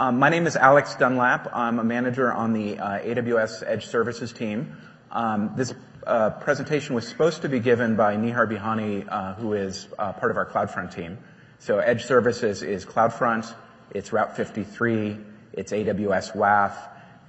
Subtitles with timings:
[0.00, 1.54] Um, my name is Alex Dunlap.
[1.54, 4.78] I'm a manager on the uh, AWS Edge Services team.
[5.10, 5.74] Um, this
[6.06, 10.38] uh, presentation was supposed to be given by Nihar Bihani, uh, who is part of
[10.38, 11.18] our CloudFront team.
[11.58, 13.52] So Edge Services is CloudFront,
[13.90, 15.18] it's Route 53,
[15.52, 16.72] it's AWS WAF,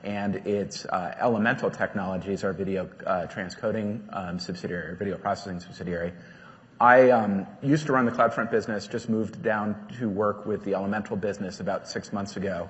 [0.06, 6.14] and it's Elemental Technologies, our video transcoding um, subsidiary, video processing subsidiary.
[6.82, 10.74] I um, used to run the CloudFront business, just moved down to work with the
[10.74, 12.70] Elemental business about six months ago.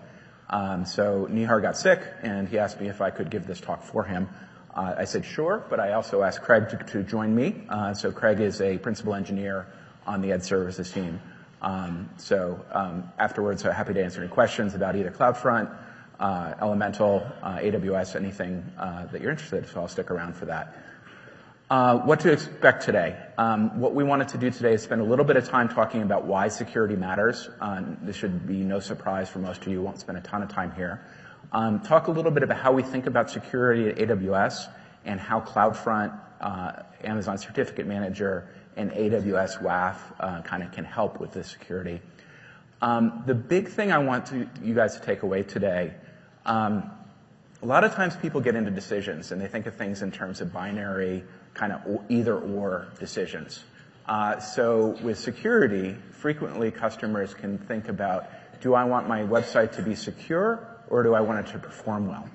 [0.50, 3.84] Um, so Nihar got sick, and he asked me if I could give this talk
[3.84, 4.28] for him.
[4.76, 7.64] Uh, I said sure, but I also asked Craig to, join me.
[7.70, 9.68] Uh, so Craig is a principal engineer
[10.06, 11.22] on the Edge Services team.
[11.62, 12.60] Um, so
[13.18, 15.74] afterwards, I'm happy to answer any questions about either CloudFront,
[16.20, 19.70] uh, Elemental, uh, AWS, anything uh, that you're interested.
[19.70, 20.76] So I'll stick around for that.
[21.72, 23.16] Uh, what to expect today.
[23.38, 26.02] Um, what we wanted to do today is spend a little bit of time talking
[26.02, 27.50] about why security matters.
[27.62, 29.80] Um, this should be no surprise for most of you.
[29.80, 31.00] We Won't spend a ton of time here.
[31.54, 34.68] Um, talk a little bit about how we think about security at AWS
[35.06, 41.22] and how CloudFront, uh, Amazon Certificate Manager, and AWS WAF uh, kind of can help
[41.22, 42.02] with this security.
[42.82, 44.30] Um, the big thing I want
[44.62, 45.94] you guys to take away today
[47.64, 50.42] a lot of times people get into decisions and they think of things in terms
[50.42, 51.24] of binary
[51.54, 53.64] kind of either or decisions.
[54.08, 58.28] Uh, so with security, frequently customers can think about,
[58.62, 62.08] do I want my website to be secure or do I want it to perform
[62.08, 62.28] well?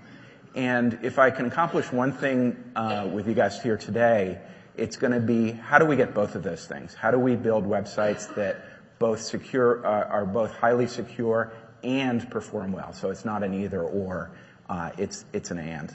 [0.55, 4.41] And if I can accomplish one thing uh, with you guys here today,
[4.77, 6.95] it's going to be how do we get both of those things?
[6.95, 8.65] How do we build websites that
[8.99, 12.93] both secure uh, are both highly secure and perform well?
[12.93, 14.31] So it's not an either or,
[14.69, 15.95] uh, it's it's an and.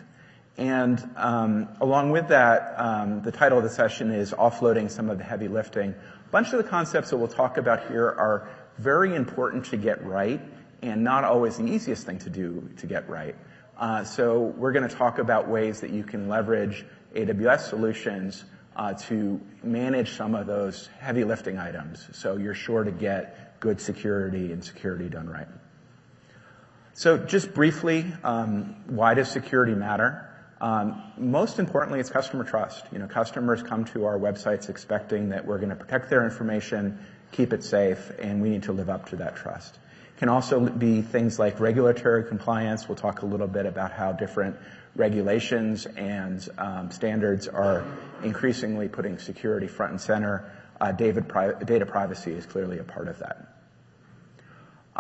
[0.58, 5.18] And um, along with that, um, the title of the session is offloading some of
[5.18, 5.92] the heavy lifting.
[5.92, 10.04] A bunch of the concepts that we'll talk about here are very important to get
[10.06, 10.42] right
[10.82, 13.36] and not always the easiest thing to do to get right.
[13.78, 18.44] Uh, so we're going to talk about ways that you can leverage AWS solutions
[18.76, 23.82] uh, to manage some of those heavy lifting items so you're sure to get good
[23.82, 25.48] security and security done right.
[26.94, 30.28] So just briefly, um, why does security matter?
[30.62, 32.86] Um, most importantly, it's customer trust.
[32.92, 37.00] You know, customers come to our websites expecting that we're going to protect their information,
[37.32, 39.80] keep it safe, and we need to live up to that trust.
[40.16, 42.88] It can also be things like regulatory compliance.
[42.88, 44.56] We'll talk a little bit about how different
[44.96, 47.84] regulations and um, standards are
[48.24, 50.52] increasingly putting security front and center.
[50.80, 53.61] Uh, data privacy is clearly a part of that.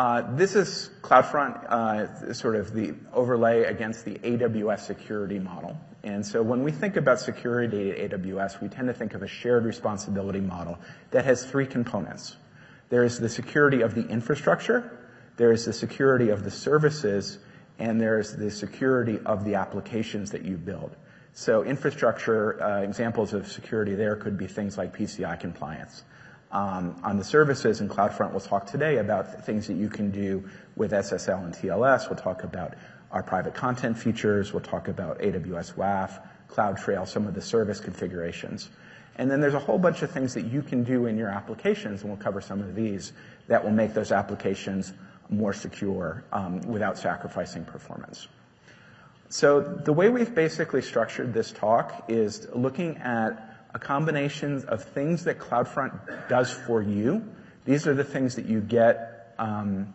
[0.01, 5.77] Uh, this is CloudFront, uh, sort of the overlay against the AWS security model.
[6.01, 9.27] And so when we think about security at AWS, we tend to think of a
[9.27, 10.79] shared responsibility model
[11.11, 12.35] that has three components.
[12.89, 14.97] There is the security of the infrastructure,
[15.37, 17.37] there is the security of the services,
[17.77, 20.95] and there's the security of the applications that you build.
[21.33, 26.01] So infrastructure, uh, examples of security there could be things like PCI compliance.
[26.51, 30.49] Um, on the services and CloudFront, we'll talk today about things that you can do
[30.75, 32.09] with SSL and TLS.
[32.09, 32.73] We'll talk about
[33.11, 34.51] our private content features.
[34.51, 38.69] We'll talk about AWS WAF, CloudTrail, some of the service configurations.
[39.15, 42.01] And then there's a whole bunch of things that you can do in your applications,
[42.01, 43.13] and we'll cover some of these,
[43.47, 44.93] that will make those applications
[45.29, 48.27] more secure um, without sacrificing performance.
[49.29, 55.23] So the way we've basically structured this talk is looking at a combination of things
[55.25, 57.23] that CloudFront does for you.
[57.65, 59.93] These are the things that you get um,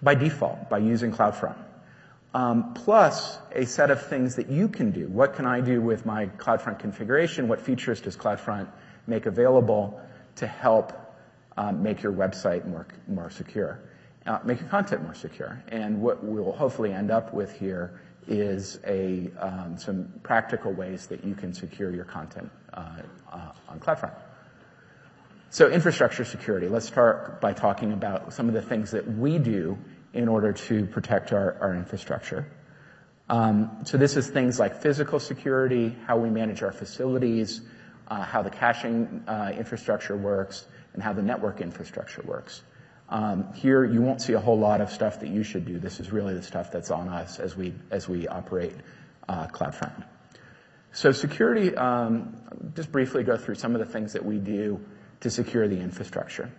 [0.00, 1.56] by default by using CloudFront.
[2.34, 5.08] Um, plus a set of things that you can do.
[5.08, 7.48] What can I do with my CloudFront configuration?
[7.48, 8.68] What features does CloudFront
[9.06, 10.00] make available
[10.36, 10.92] to help
[11.56, 13.80] um, make your website more, more secure,
[14.26, 15.62] uh, make your content more secure?
[15.68, 21.24] And what we'll hopefully end up with here is a, um, some practical ways that
[21.24, 24.14] you can secure your content on CloudFront.
[25.50, 26.68] So infrastructure security.
[26.68, 29.76] Let's start by talking about some of the things that we do
[30.14, 32.46] in order to protect our, our infrastructure.
[33.28, 37.60] Um, so this is things like physical security, how we manage our facilities,
[38.08, 42.62] uh, how the caching uh, infrastructure works, and how the network infrastructure works.
[43.08, 45.78] Um, here, you won't see a whole lot of stuff that you should do.
[45.78, 48.72] This is really the stuff that's on us as we as we operate
[49.28, 50.04] uh, CloudFront.
[50.92, 52.36] So security, um,
[52.74, 54.80] just briefly go through some of the things that we do
[55.20, 56.50] to secure the infrastructure.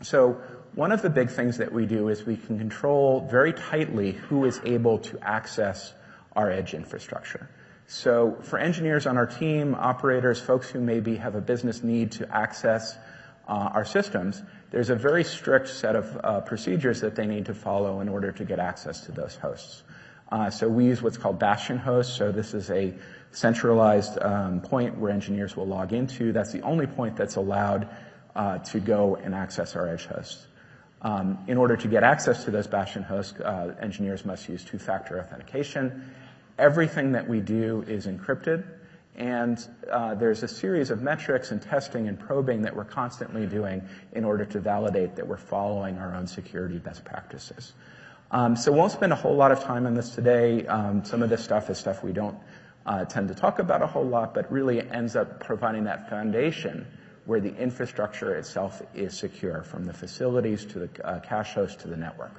[0.00, 0.40] So
[0.74, 4.44] one of the big things that we do is we can control very tightly who
[4.44, 5.92] is able to access
[6.36, 7.48] our edge infrastructure.
[7.86, 12.34] So for engineers on our team, operators, folks who maybe have a business need to
[12.34, 12.96] access
[13.46, 17.54] uh, our systems, there's a very strict set of uh, procedures that they need to
[17.54, 19.82] follow in order to get access to those hosts.
[20.32, 22.16] Uh, so we use what's called bastion hosts.
[22.16, 22.94] So this is a
[23.34, 26.32] centralized um, point where engineers will log into.
[26.32, 27.88] That's the only point that's allowed
[28.34, 30.46] uh, to go and access our edge hosts.
[31.02, 35.20] Um, in order to get access to those bastion hosts, uh, engineers must use two-factor
[35.20, 36.14] authentication.
[36.58, 38.64] Everything that we do is encrypted,
[39.16, 39.58] and
[39.90, 43.82] uh, there's a series of metrics and testing and probing that we're constantly doing
[44.12, 47.74] in order to validate that we're following our own security best practices.
[48.30, 50.66] Um, so we won't spend a whole lot of time on this today.
[50.66, 52.36] Um, some of this stuff is stuff we don't
[52.86, 56.86] uh, tend to talk about a whole lot, but really ends up providing that foundation
[57.24, 61.88] where the infrastructure itself is secure, from the facilities to the uh, cache host to
[61.88, 62.32] the network.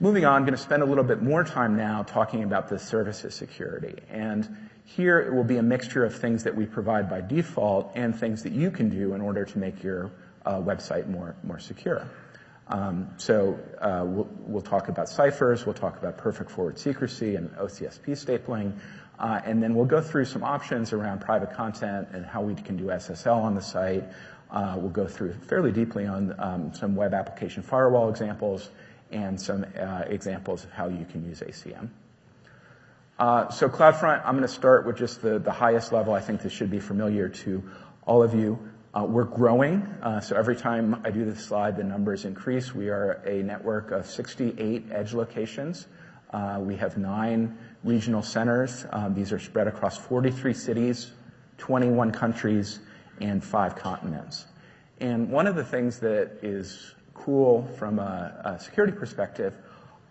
[0.00, 2.78] Moving on, I'm going to spend a little bit more time now talking about the
[2.78, 3.96] services security.
[4.10, 8.14] And here it will be a mixture of things that we provide by default and
[8.14, 10.10] things that you can do in order to make your
[10.44, 12.06] uh, website more, more secure.
[12.66, 17.50] Um, so uh, we'll, we'll, talk about ciphers, we'll talk about perfect forward secrecy and
[17.56, 18.72] OCSP stapling,
[19.18, 22.76] uh, and then we'll go through some options around private content and how we can
[22.76, 24.04] do SSL on the site.
[24.50, 28.70] Uh, we'll go through fairly deeply on um, some web application firewall examples
[29.10, 31.90] and some uh, examples of how you can use ACM.
[33.18, 36.14] Uh, so CloudFront, I'm going to start with just the, the highest level.
[36.14, 37.62] I think this should be familiar to
[38.06, 38.58] all of you.
[38.94, 42.72] Uh, we're growing, uh, so every time I do this slide, the numbers increase.
[42.72, 45.88] We are a network of 68 edge locations.
[46.32, 48.86] Uh, we have nine regional centers.
[49.10, 51.10] These are spread across 43 cities,
[51.58, 52.78] 21 countries,
[53.20, 54.46] and five continents.
[55.00, 59.54] And one of the things that is cool from a security perspective,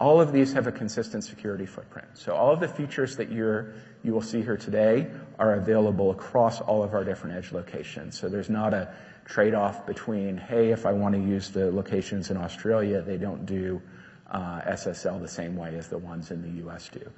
[0.04, 2.10] all of these have a consistent security footprint.
[2.14, 3.74] So all of the features that you're,
[4.04, 5.08] you will see here today
[5.40, 8.20] are available across all of our different edge locations.
[8.20, 12.36] So there's not a trade-off between, hey, if I want to use the locations in
[12.36, 13.82] Australia, they don't do
[14.30, 17.10] uh, SSL the same way as the ones in the US do.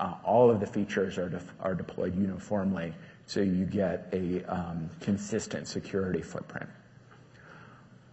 [0.00, 2.92] Uh, all of the features are, def- are deployed uniformly,
[3.26, 6.68] so you get a um, consistent security footprint.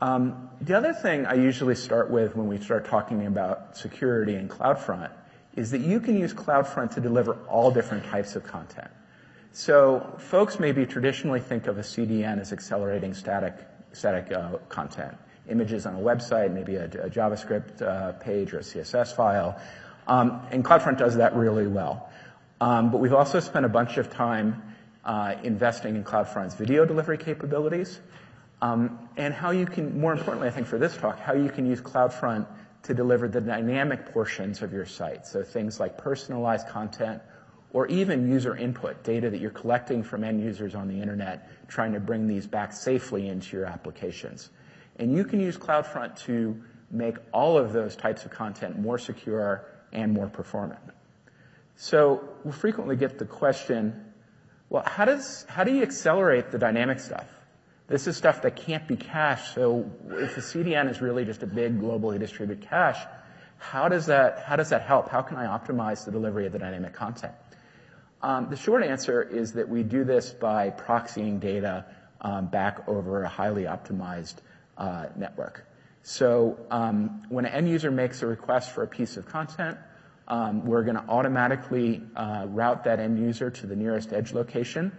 [0.01, 4.47] Um, the other thing I usually start with when we start talking about security in
[4.47, 5.11] CloudFront
[5.55, 8.89] is that you can use CloudFront to deliver all different types of content.
[9.51, 13.55] So folks maybe traditionally think of a CDN as accelerating static,
[13.91, 15.17] static uh, content
[15.49, 19.59] images on a website, maybe a, a JavaScript uh, page or a CSS file.
[20.07, 22.09] Um, and CloudFront does that really well.
[22.61, 24.61] Um, but we've also spent a bunch of time
[25.03, 27.99] uh, investing in CloudFront's video delivery capabilities,
[28.61, 31.65] um, and how you can, more importantly, I think for this talk, how you can
[31.65, 32.45] use CloudFront
[32.83, 35.27] to deliver the dynamic portions of your site.
[35.27, 37.21] So things like personalized content
[37.71, 41.93] or even user input, data that you're collecting from end users on the internet, trying
[41.93, 44.49] to bring these back safely into your applications.
[44.97, 46.61] And you can use CloudFront to
[46.91, 50.81] make all of those types of content more secure and more performant.
[51.75, 54.13] So we'll frequently get the question,
[54.69, 57.27] well, how does, how do you accelerate the dynamic stuff?
[57.89, 59.55] This is stuff that can't be cached.
[59.55, 63.03] So if the CDN is really just a big globally distributed cache,
[63.57, 65.09] how does that, how does that help?
[65.09, 67.33] How can I optimize the delivery of the dynamic content?
[68.21, 71.85] Um, the short answer is that we do this by proxying data
[72.21, 74.35] um, back over a highly optimized
[74.77, 75.65] uh, network.
[76.03, 79.77] So um, when an end user makes a request for a piece of content,
[80.27, 84.91] um, we're going to automatically uh, route that end user to the nearest edge location.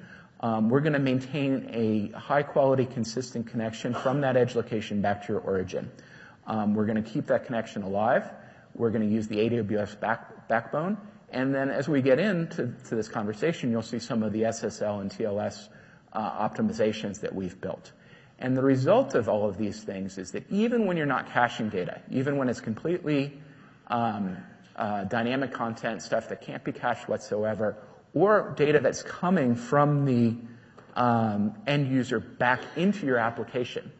[0.43, 5.27] Um, we're going to maintain a high quality, consistent connection from that edge location back
[5.27, 5.91] to your origin.
[6.47, 8.31] Um, we're going to keep that connection alive.
[8.75, 10.97] We're going to use the AWS back, backbone.
[11.29, 15.03] And then as we get into to this conversation, you'll see some of the SSL
[15.03, 15.69] and TLS
[16.13, 17.93] uh, optimizations that we've built.
[18.39, 21.69] And the result of all of these things is that even when you're not caching
[21.69, 23.39] data, even when it's completely
[23.89, 24.39] um,
[24.75, 27.77] uh, dynamic content, stuff that can't be cached whatsoever,
[28.15, 30.37] or data that's coming from the
[30.97, 33.91] um, end user back into your application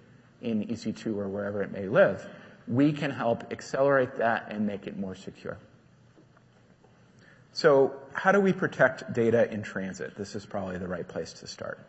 [0.43, 2.27] in EC2 or wherever it may live,
[2.67, 5.59] we can help accelerate that and make it more secure.
[7.53, 10.17] So how do we protect data in transit?
[10.17, 11.81] This is probably the right place to start.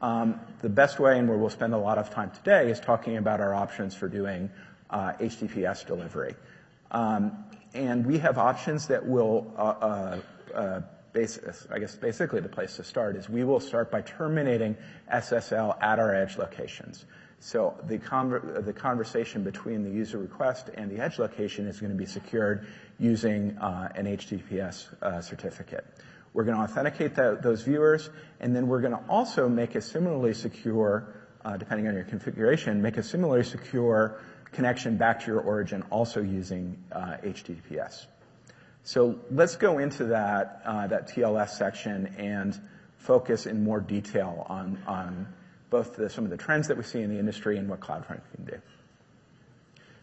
[0.00, 3.18] Um, the best way, and where we'll spend a lot of time today, is talking
[3.18, 4.50] about our options for doing
[4.90, 6.34] uh, HTTPS delivery.
[6.90, 10.18] Um, and we have options that will, uh,
[10.54, 10.80] uh,
[11.14, 14.76] uh I guess basically the place to start is we will start by terminating
[15.12, 17.04] SSL at our edge locations.
[17.40, 21.90] So the, conver- the conversation between the user request and the edge location is going
[21.90, 22.66] to be secured
[23.00, 25.84] using uh, an HTTPS uh, certificate.
[26.34, 28.08] We're going to authenticate the, those viewers,
[28.40, 31.12] and then we're going to also make a similarly secure
[31.44, 34.20] uh, depending on your configuration, make a similarly secure
[34.52, 38.06] connection back to your origin also using uh, HTTPS.
[38.84, 42.58] So let's go into that, uh, TLS section and
[42.98, 45.28] focus in more detail on,
[45.70, 48.44] both some of the trends that we see in the industry and what CloudFront can
[48.44, 48.60] do.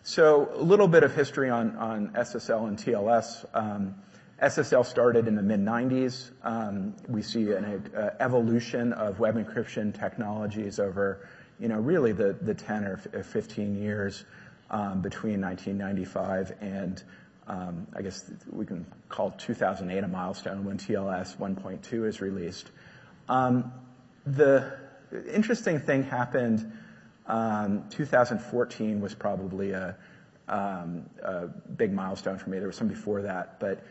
[0.01, 3.45] So a little bit of history on, SSL and TLS.
[3.53, 3.95] Um,
[4.41, 6.31] SSL started in the mid-90s.
[6.43, 11.27] Um, we see an uh, evolution of web encryption technologies over,
[11.59, 14.23] you know, really the, the 10 or 15 years
[14.71, 17.03] um, between 1995 and
[17.49, 22.69] um, I guess we can call 2008 a milestone when TLS 1.2 is released.
[23.27, 23.73] Um,
[24.25, 24.77] the
[25.33, 26.71] interesting thing happened.
[27.25, 29.97] Um, 2014 was probably a,
[31.75, 32.59] big milestone for me.
[32.59, 33.83] There was some before that, but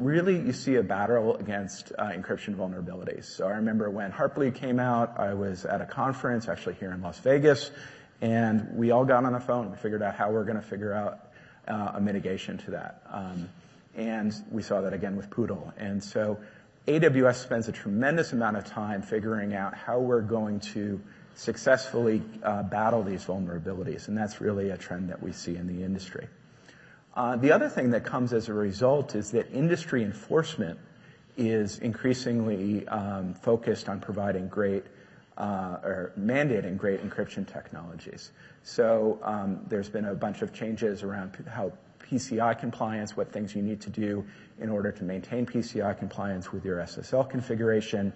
[0.00, 3.24] really you see a battle against uh, encryption vulnerabilities.
[3.24, 7.02] So I remember when Heartbleed came out, I was at a conference actually here in
[7.02, 7.72] Las Vegas,
[8.20, 9.72] and we all got on the phone.
[9.72, 11.23] We figured out how we're going to figure out
[11.66, 13.02] a mitigation to that.
[13.10, 13.48] Um,
[13.96, 15.72] and we saw that again with Poodle.
[15.76, 16.38] And so
[16.86, 21.00] AWS spends a tremendous amount of time figuring out how we're going to
[21.34, 25.84] successfully uh, battle these vulnerabilities, and that's really a trend that we see in the
[25.84, 26.28] industry.
[27.14, 30.78] Uh, the other thing that comes as a result is that industry enforcement
[31.36, 34.88] is increasingly um, focused on providing great uh,
[35.36, 38.32] or mandating great encryption technologies.
[38.62, 41.72] So um, there's been a bunch of changes around how
[42.10, 44.24] PCI compliance, what things you need to do
[44.60, 48.12] in order to maintain PCI compliance with your SSL configuration.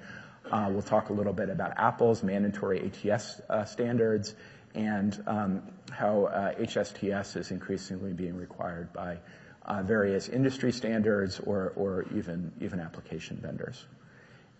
[0.50, 4.34] Uh, we'll talk a little bit about Apple's mandatory ATS uh, standards
[4.74, 9.18] and um, how uh, HSTS is increasingly being required by
[9.66, 13.86] uh, various industry standards or, or even, even application vendors.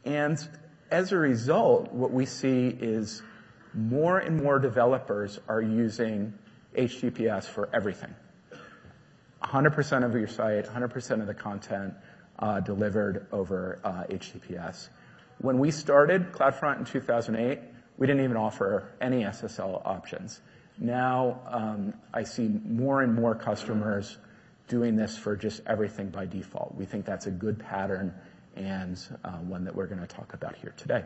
[0.05, 0.39] And
[0.91, 3.23] as a result, what we see is
[3.75, 6.33] more and more developers are using
[6.77, 8.15] HTTPS for everything.
[9.43, 11.95] 100% of your site, 100% of the content
[12.39, 14.89] uh, delivered over uh, HTTPS.
[15.39, 17.61] When we started CloudFront in 2008,
[17.99, 20.41] we didn't even offer any SSL options.
[20.79, 24.19] Now, um, I see more and more customers
[24.69, 26.75] doing this for just everything by default.
[26.75, 28.15] We think that's a good pattern
[28.57, 31.05] and uh, one that we're going to talk about here today.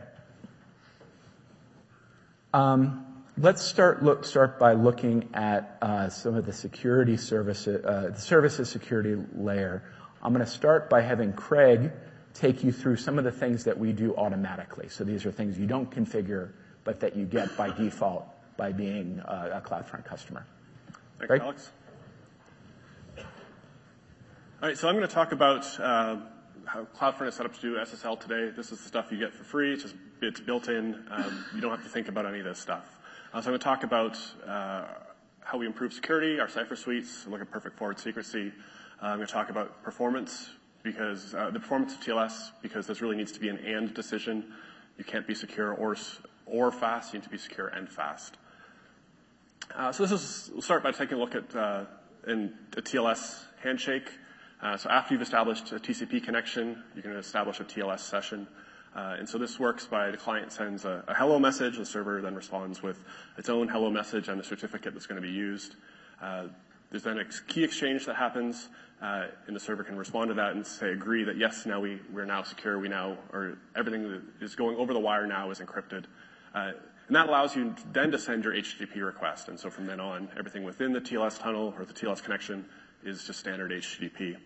[2.54, 3.06] Um,
[3.38, 8.20] let's start look, start by looking at uh, some of the security services, uh, the
[8.20, 9.82] services security layer.
[10.22, 11.92] I'm going to start by having Craig
[12.34, 14.88] take you through some of the things that we do automatically.
[14.88, 16.50] So these are things you don't configure,
[16.84, 20.46] but that you get by default by being uh, a CloudFront customer.
[21.18, 21.42] Thanks, Craig?
[21.42, 21.70] Alex.
[23.18, 26.18] All right, so I'm going to talk about uh,
[26.66, 28.52] how CloudFront is set up to do SSL today.
[28.54, 29.72] This is the stuff you get for free.
[29.72, 31.04] It's just it's built in.
[31.10, 32.98] Um, you don't have to think about any of this stuff.
[33.32, 34.84] Uh, so I'm going to talk about uh,
[35.40, 38.52] how we improve security, our cipher suites, look at perfect forward secrecy.
[39.02, 40.50] Uh, I'm going to talk about performance
[40.82, 44.52] because uh, the performance of TLS because this really needs to be an and decision.
[44.98, 45.96] You can't be secure or
[46.46, 47.12] or fast.
[47.12, 48.36] You need to be secure and fast.
[49.74, 51.84] Uh, so this is we'll start by taking a look at uh,
[52.26, 54.10] in a TLS handshake.
[54.62, 58.46] Uh, so after you've established a TCP connection, you can establish a TLS session.
[58.94, 62.34] Uh, and so this works by the client sends a, hello message, the server then
[62.34, 63.02] responds with
[63.36, 65.74] its own hello message and the certificate that's going to be used.
[66.20, 66.44] Uh,
[66.90, 68.68] there's then a key exchange that happens,
[69.00, 71.98] uh, and the server can respond to that and say agree that yes, now we,
[72.12, 75.58] we're now secure, we now, or everything that is going over the wire now is
[75.58, 76.04] encrypted.
[76.54, 76.72] Uh,
[77.08, 79.48] and that allows you then to send your HTTP request.
[79.48, 82.64] And so from then on, everything within the TLS tunnel or the TLS connection
[83.04, 84.36] is just standard HTTP.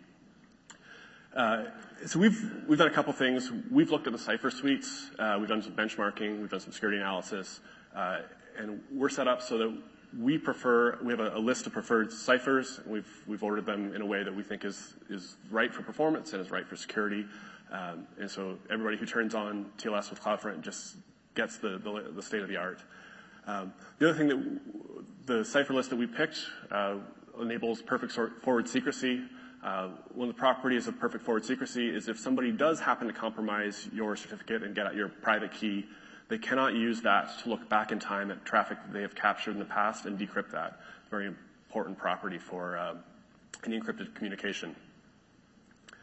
[1.37, 1.65] Uh,
[2.07, 3.53] so we've done a couple things.
[3.71, 5.11] We've looked at the cipher suites.
[5.19, 6.41] Uh, we've done some benchmarking.
[6.41, 7.61] We've done some security analysis.
[7.95, 8.21] Uh,
[8.57, 9.79] and we're set up so that
[10.19, 10.99] we prefer.
[11.03, 12.81] We have a list of preferred ciphers.
[12.87, 14.95] We've ordered them in a way that we think is
[15.51, 17.27] right for performance and is right for security.
[17.71, 20.97] Um, and so everybody who turns on TLS with CloudFront just
[21.35, 21.79] gets the
[22.21, 22.83] state-of-the-art.
[23.47, 26.39] Um, the other thing that the cipher list that we picked
[27.39, 28.13] enables perfect
[28.43, 29.23] forward secrecy.
[29.67, 33.13] Uh, one of the properties of perfect forward secrecy is if somebody does happen to
[33.13, 35.85] compromise your certificate and get at your private key,
[36.29, 39.51] they cannot use that to look back in time at traffic that they have captured
[39.51, 40.79] in the past and decrypt that.
[41.11, 42.95] Very important property for uh,
[43.65, 44.77] any encrypted communication.
[45.89, 45.97] So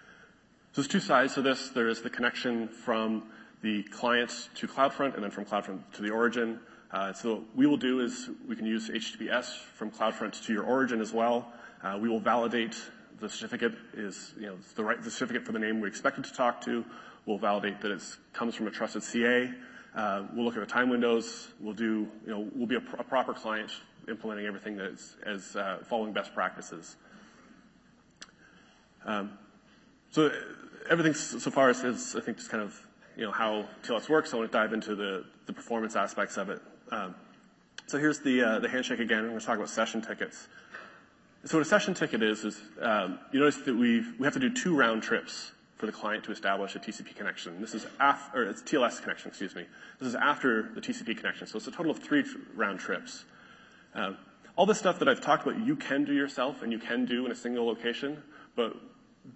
[0.81, 1.69] there's two sides to this.
[1.69, 3.23] There is the connection from
[3.61, 6.59] the client to CloudFront and then from CloudFront to the origin.
[6.91, 10.63] Uh, so what we will do is we can use HTTPS from CloudFront to your
[10.63, 11.53] origin as well.
[11.81, 12.75] Uh, we will validate
[13.23, 16.25] the certificate is, you know, the right the certificate for the name we expect it
[16.25, 16.83] to talk to.
[17.25, 18.01] We'll validate that it
[18.33, 19.49] comes from a trusted CA.
[19.95, 21.49] Uh, we'll look at the time windows.
[21.61, 23.71] We'll do, you know, we'll be a proper client
[24.09, 26.97] implementing everything that's as uh, following best practices.
[29.05, 29.37] Um,
[30.11, 30.29] so
[30.89, 32.77] everything so far is, I think, just kind of,
[33.15, 34.33] you know, how TLS works.
[34.33, 36.61] I want to dive into the the performance aspects of it.
[36.91, 37.15] Um,
[37.87, 39.19] so here's the uh, handshake again.
[39.19, 40.47] I'm going to talk about session tickets.
[41.45, 44.39] So what a session ticket is, is um, you notice that we we have to
[44.39, 47.59] do two round trips for the client to establish a TCP connection.
[47.59, 47.85] This is
[48.33, 49.65] or it's TLS connection, excuse me.
[49.99, 52.23] This is after the TCP connection, so it's a total of three
[52.55, 53.25] round trips.
[54.55, 57.25] All the stuff that I've talked about, you can do yourself, and you can do
[57.25, 58.23] in a single location,
[58.55, 58.77] but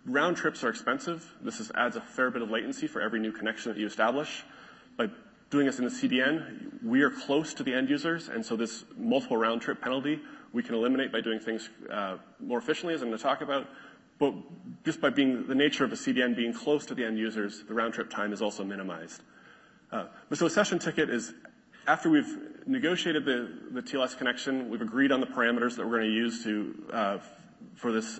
[0.05, 1.33] round trips are expensive.
[1.41, 4.45] This adds a fair bit of latency for every new connection that you establish.
[4.95, 5.09] By
[5.49, 8.85] doing this in the CDN, we are close to the end users, and so this
[8.95, 10.21] multiple round trip penalty,
[10.57, 13.67] we can eliminate by doing things uh, more efficiently, as I'm going to talk about.
[14.17, 14.33] But
[14.83, 17.75] just by being the nature of a CDN being close to the end users, the
[17.75, 19.21] round trip time is also minimized.
[19.91, 21.31] Uh, but so a session ticket is
[21.87, 26.17] after we've negotiated the TLS connection, we've agreed on the parameters that we're going to
[26.17, 27.17] use to uh,
[27.75, 28.19] for this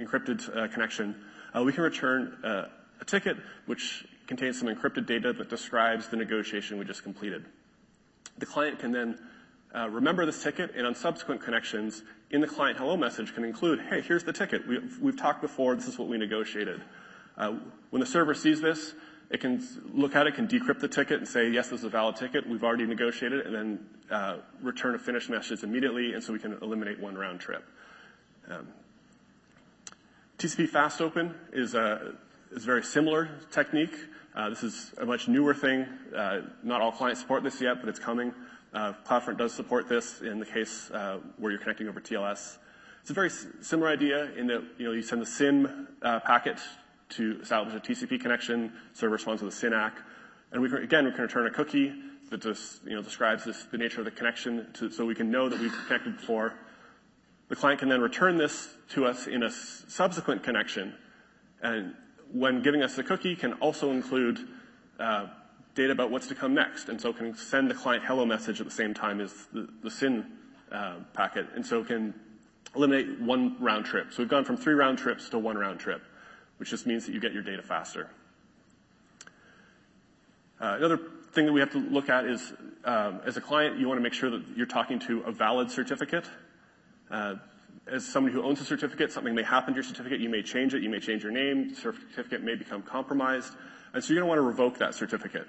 [0.00, 1.14] encrypted connection,
[1.62, 6.86] we can return a ticket which contains some encrypted data that describes the negotiation we
[6.86, 7.44] just completed.
[8.38, 9.18] The client can then
[9.74, 13.80] Uh, remember this ticket, and on subsequent connections in the client hello message can include,
[13.80, 14.62] "Hey, here's the ticket.
[15.00, 15.74] We've talked before.
[15.74, 16.82] This is what we negotiated."
[17.38, 17.54] Uh,
[17.88, 18.94] when the server sees this,
[19.30, 21.88] it can look at it, can decrypt the ticket and say, "Yes, this is a
[21.88, 22.46] valid ticket.
[22.46, 26.58] We've already negotiated," and then uh, return a finished message immediately, and so we can
[26.60, 27.64] eliminate one round trip.
[28.50, 28.68] Um,
[30.36, 32.14] TCP Fast Open is a
[32.50, 33.96] is very similar technique.
[34.50, 35.86] This is a much newer thing.
[36.62, 38.34] Not all clients support this yet, but it's coming.
[38.74, 42.56] Uh, CloudFront does support this in the case uh, where you're connecting over TLS.
[43.02, 46.58] It's a very similar idea in that, you know, you send the SYN uh, packet
[47.10, 49.98] to establish a TCP connection, server responds with a SYN ACK,
[50.52, 51.92] and we can, again, we can return a cookie
[52.30, 55.48] that just, you know, describes this, the nature of the connection so we can know
[55.50, 56.54] that we've connected before.
[57.48, 60.94] The client can then return this to us in a subsequent connection,
[61.60, 61.94] and
[62.32, 64.40] when giving us the cookie, can also include
[65.74, 68.66] data about what's to come next, and so can send the client hello message at
[68.66, 70.26] the same time as the SYN
[70.70, 72.14] uh, packet, and so it can
[72.74, 74.12] eliminate one round trip.
[74.12, 76.02] So we've gone from three round trips to one round trip,
[76.58, 78.10] which just means that you get your data faster.
[80.60, 81.00] Uh, another
[81.32, 82.52] thing that we have to look at is,
[82.84, 85.70] um, as a client, you want to make sure that you're talking to a valid
[85.70, 86.26] certificate.
[87.10, 87.34] Uh,
[87.86, 90.72] as somebody who owns a certificate, something may happen to your certificate, you may change
[90.72, 93.54] it, you may change your name, the certificate may become compromised,
[93.92, 95.48] and so you're going to want to revoke that certificate.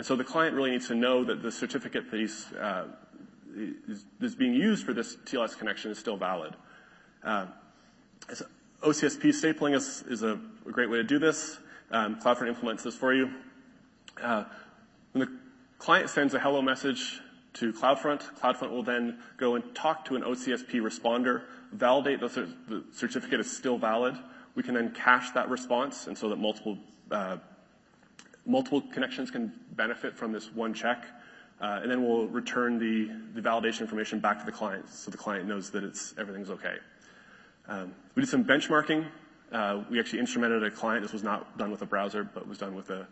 [0.00, 2.86] And so the client really needs to know that the certificate that he's uh,
[4.18, 6.56] is being used for this TLS connection is still valid.
[7.22, 7.48] Uh,
[8.30, 8.42] As
[8.80, 11.58] OCSP stapling is a great way to do this.
[11.90, 13.30] Um, CloudFront implements this for you.
[14.22, 14.44] Uh,
[15.12, 15.38] when the
[15.76, 17.20] client sends a hello message
[17.52, 22.84] to CloudFront, CloudFront will then go and talk to an OCSP responder, validate that the
[22.90, 24.16] certificate is still valid.
[24.54, 26.78] We can then cache that response, and so that multiple
[28.92, 31.04] connections can benefit from this one check.
[31.60, 35.46] Uh, and then we'll return the validation information back to the client, so the client
[35.46, 36.76] knows that it's everything's okay.
[37.68, 39.06] Um, we did some benchmarking.
[39.52, 41.02] Uh, we actually instrumented a client.
[41.02, 43.06] This was not done with a browser, but was done with a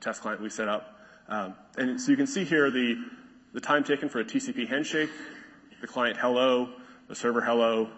[0.00, 0.98] test client we set up.
[1.28, 5.10] Um, and so you can see here the time taken for a TCP handshake,
[5.80, 6.68] the client hello,
[7.08, 7.88] the server hello,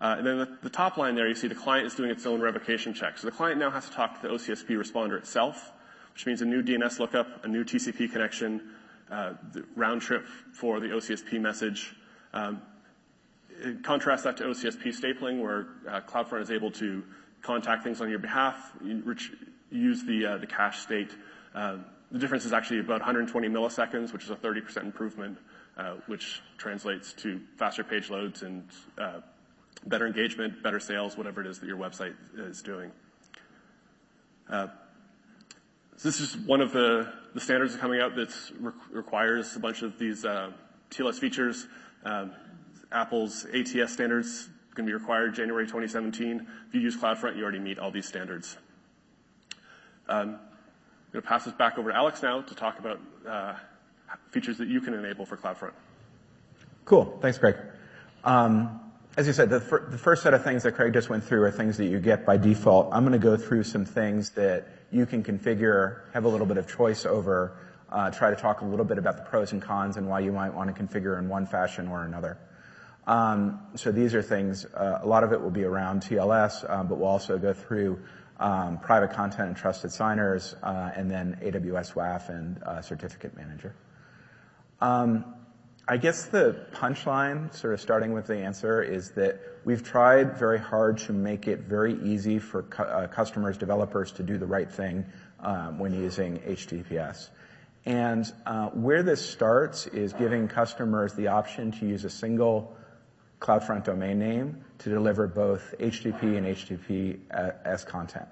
[0.00, 2.40] uh, and then the top line there, you see the client is doing its own
[2.40, 3.18] revocation check.
[3.18, 5.72] So the client now has to talk to the OCSP responder itself,
[6.18, 8.60] which means a new DNS lookup, a new TCP connection,
[9.08, 11.94] uh, the round trip for the OCSP message.
[12.34, 12.60] Um,
[13.84, 17.04] contrast that to OCSP stapling, where uh, CloudFront is able to
[17.40, 18.72] contact things on your behalf,
[19.70, 21.12] use uh, the cache state.
[21.54, 25.38] The difference is actually about 120 milliseconds, which is a 30% improvement,
[26.06, 28.68] which translates to faster page loads and
[29.86, 32.90] better engagement, better sales, whatever it is that your website is doing.
[36.02, 38.32] This is one of the standards coming out that
[38.90, 40.52] requires a bunch of these uh,
[40.90, 41.66] TLS features.
[42.04, 42.32] Um,
[42.92, 46.46] Apple's ATS standards going to be required January 2017.
[46.68, 48.56] If you use CloudFront, you already meet all these standards.
[50.08, 50.38] Um, I'm
[51.12, 53.54] going to pass this back over to Alex now to talk about uh,
[54.30, 55.72] features that you can enable for CloudFront.
[56.84, 57.18] Cool.
[57.20, 57.56] Thanks, Craig.
[59.18, 61.76] As you said, the first set of things that Craig just went through are things
[61.78, 62.90] that you get by default.
[62.92, 66.56] I'm going to go through some things that you can configure, have a little bit
[66.56, 67.58] of choice over,
[68.12, 70.54] try to talk a little bit about the pros and cons and why you might
[70.54, 72.38] want to configure in one fashion or another.
[73.74, 77.38] So these are things, a lot of it will be around TLS, but we'll also
[77.38, 77.98] go through
[78.38, 83.74] um, private content and trusted signers, uh, and then AWS WAF and uh, Certificate Manager.
[84.80, 85.34] Um,
[85.90, 90.58] I guess the punchline, sort of starting with the answer, is that we've tried very
[90.58, 94.70] hard to make it very easy for cu- uh, customers, developers to do the right
[94.70, 95.06] thing
[95.40, 97.30] um, when using HTTPS.
[97.86, 102.76] And uh, where this starts is giving customers the option to use a single
[103.40, 106.46] CloudFront domain name to deliver both HTTP and
[107.24, 108.28] HTTPS content.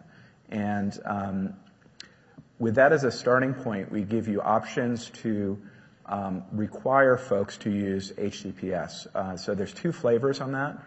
[0.50, 1.54] And um,
[2.58, 5.58] with that as a starting point, we give you options to
[6.08, 9.06] um, require folks to use HTTPS.
[9.14, 10.78] Uh, so there's two flavors on that.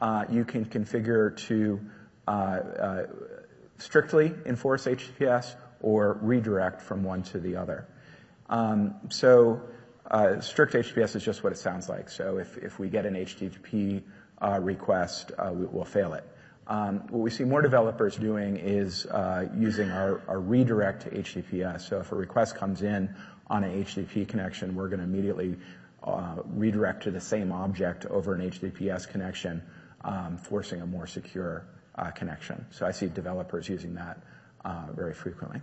[0.00, 1.80] Uh, you can configure to
[2.28, 3.04] uh,
[3.78, 7.86] strictly enforce HTTPS or redirect from one to the other.
[8.48, 9.62] Um, so
[10.40, 12.10] strict HTTPS is just what it sounds like.
[12.10, 14.02] So if we get an HTTP
[14.60, 16.24] request, we'll fail it.
[16.68, 19.06] Um, what we see more developers doing is
[19.56, 21.88] using our redirect to HTTPS.
[21.88, 23.14] So if a request comes in
[23.48, 25.56] on an HTTP connection, we're going to immediately
[26.02, 29.62] uh, redirect to the same object over an HTTPS connection,
[30.04, 31.64] um, forcing a more secure
[31.96, 32.64] uh, connection.
[32.70, 34.18] So I see developers using that
[34.64, 35.60] uh, very frequently.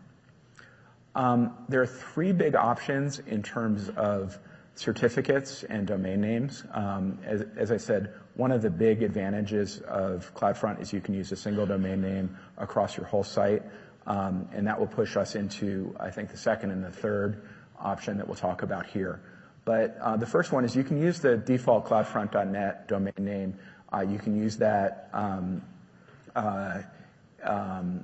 [1.15, 4.37] Um, there are three big options in terms of
[4.75, 6.63] certificates and domain names.
[6.71, 11.13] Um, as, as, I said, one of the big advantages of CloudFront is you can
[11.13, 13.61] use a single domain name across your whole site,
[14.07, 17.43] um, and that will push us into, I think, the second and the third
[17.83, 19.21] option that we'll talk about here.
[19.65, 23.57] But uh, the first one is you can use the default cloudfront.net domain name.
[23.93, 25.61] Uh, you can use that um,
[26.35, 26.81] uh,
[27.43, 28.03] um,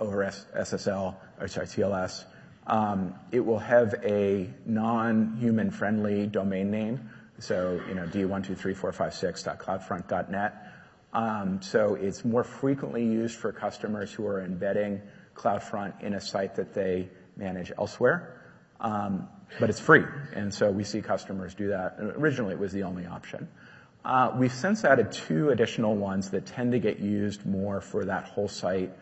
[0.00, 0.24] over
[0.56, 2.24] SSL, or sorry, TLS.
[2.66, 7.10] Um, it will have a non-human friendly domain name.
[7.38, 10.64] So, you know, d12345.cloudfront.net.
[11.12, 15.00] Um, so it's more frequently used for customers who are embedding
[15.34, 18.34] CloudFront in a site that they manage elsewhere.
[18.80, 21.96] Um, but it's free, and so we see customers do that.
[21.98, 23.48] Originally, it was the only option.
[24.04, 28.24] Uh, we've since added two additional ones that tend to get used more for that
[28.24, 28.92] whole site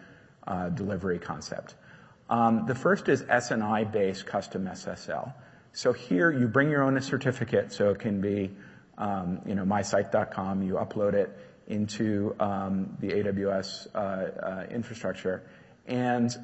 [0.46, 1.74] uh, delivery concept.
[2.30, 5.32] Um, the first is SNI-based custom SSL.
[5.72, 8.50] So here you bring your own certificate, so it can be,
[8.96, 10.62] um, you know, mysite.com.
[10.62, 15.42] You upload it into the AWS uh, infrastructure,
[15.86, 16.34] and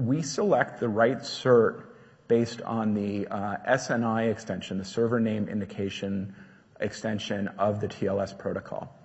[0.00, 1.84] we select the right cert
[2.28, 6.34] based on the uh, SNI extension, the server name indication
[6.78, 8.96] extension of the TLS protocol.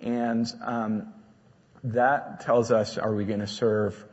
[0.00, 1.14] And um,
[1.84, 4.04] that tells us, are we going to serve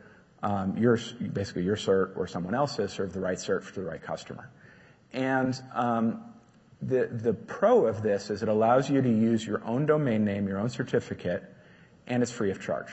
[0.42, 0.98] um, your,
[1.32, 4.50] basically your cert or someone else's, serve the right cert for the right customer.
[5.12, 6.22] And um,
[6.80, 10.48] the, the pro of this is it allows you to use your own domain name,
[10.48, 11.44] your own certificate,
[12.06, 12.90] and it's free of charge.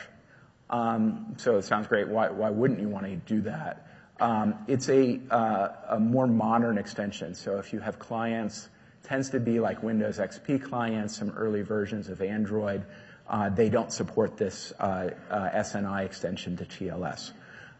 [0.70, 2.08] Um, so it sounds great.
[2.08, 3.88] Why, why wouldn't you want to do that?
[4.20, 7.34] Um, it's a, uh, a more modern extension.
[7.34, 8.70] So if you have clients,
[9.04, 12.86] tends to be like Windows XP clients, some early versions of Android.
[13.28, 17.32] Uh, they don't support this uh, SNI extension to TLS.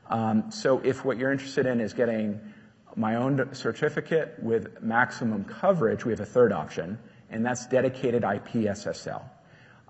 [0.10, 2.40] Um, so if what you're interested in is getting
[2.96, 6.98] my own certificate with maximum coverage, we have a third option,
[7.30, 9.22] and that's dedicated IP SSL.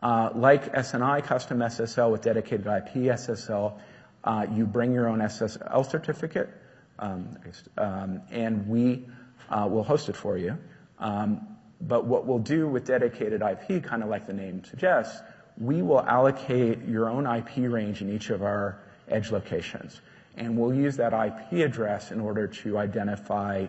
[0.01, 3.73] Uh, like SNI custom SSL with dedicated IP SSL,
[4.23, 6.49] uh, you bring your own SSL certificate,
[6.97, 7.37] um,
[7.77, 9.05] um, and we
[9.49, 10.57] uh, will host it for you.
[10.99, 15.21] Um, but what we'll do with dedicated IP, kind of like the name suggests,
[15.57, 19.99] we will allocate your own IP range in each of our edge locations.
[20.37, 23.67] And we'll use that IP address in order to identify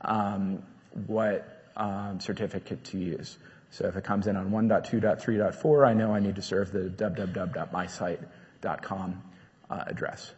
[0.00, 0.62] um,
[1.06, 3.36] what um, certificate to use.
[3.70, 9.22] So if it comes in on 1.2.3.4, I know I need to serve the www.mysite.com
[9.68, 10.32] uh, address.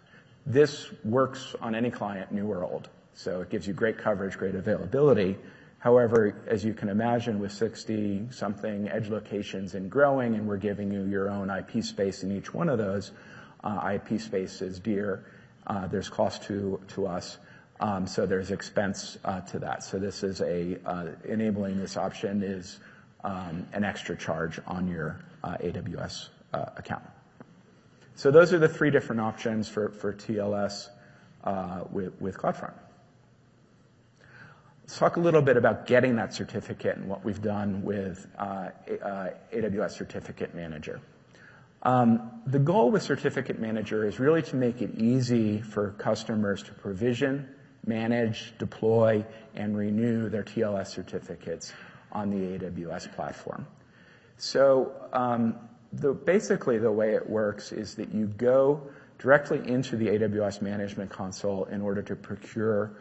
[0.46, 4.54] This works on any client, new or old, so it gives you great coverage, great
[4.54, 5.36] availability.
[5.78, 11.04] However, as you can imagine, with 60-something edge locations and growing, and we're giving you
[11.04, 13.12] your own IP space in each one of those,
[13.62, 15.24] uh, IP space is dear.
[15.66, 17.36] Uh, there's cost to to us,
[17.80, 19.18] um, so there's expense
[19.50, 19.82] to that.
[19.82, 20.78] So this is a
[21.24, 22.80] enabling this option is
[23.24, 27.04] an extra charge on your uh, AWS uh, account.
[28.14, 30.88] So those are the three different options for TLS
[31.44, 32.74] uh, with CloudFront.
[34.82, 39.90] Let's talk a little bit about getting that certificate and what we've done with AWS
[39.90, 41.00] Certificate Manager.
[41.82, 46.72] Um, the goal with Certificate Manager is really to make it easy for customers to
[46.72, 47.48] provision,
[47.86, 51.72] manage, deploy, and renew their TLS certificates
[52.12, 53.66] on the AWS platform.
[54.36, 55.56] So um,
[56.24, 58.82] basically, the way it works is that you go
[59.18, 62.92] directly into the AWS Management Console in order to procure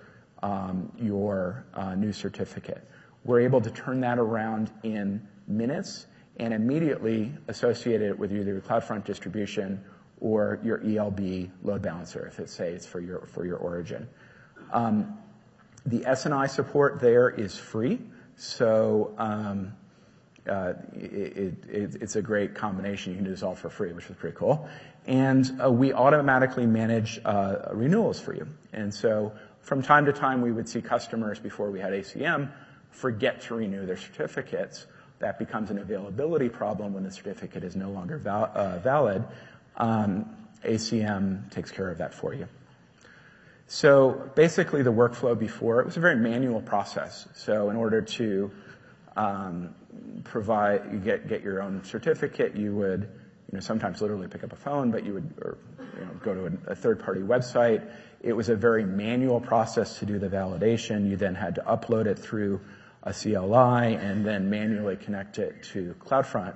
[0.42, 2.88] um, your uh, new certificate.
[3.24, 8.62] We're able to turn that around in minutes and immediately associate it with either your
[8.62, 9.84] CloudFront distribution
[10.20, 14.08] or your ELB load balancer, if it's, say, it's for your origin.
[14.72, 15.18] Um,
[15.86, 18.00] the SNI support there is free,
[18.38, 19.74] so um,
[20.48, 23.12] uh, it's a great combination.
[23.12, 24.70] You can do this all for free, which is pretty cool.
[25.06, 28.48] And uh, we automatically manage uh, renewals for you.
[28.74, 32.52] And so from time to time, we would see customers, before we had ACM,
[32.92, 34.86] forget to renew their certificates.
[35.20, 39.26] That becomes an availability problem when the certificate is no longer valid.
[39.78, 42.48] Um, ACM takes care of that for you.
[43.68, 47.28] So basically, the workflow before, it was a very manual process.
[47.34, 48.50] So in order to
[49.18, 49.76] um,
[50.24, 54.56] provide, get get your own certificate, you would, you know, sometimes literally pick up a
[54.56, 55.58] phone, but you would, or,
[56.00, 57.86] you know, go to a third-party website.
[58.22, 61.10] It was a very manual process to do the validation.
[61.10, 62.62] You then had to upload it through
[63.04, 66.56] a CLI and then manually connect it to CloudFront.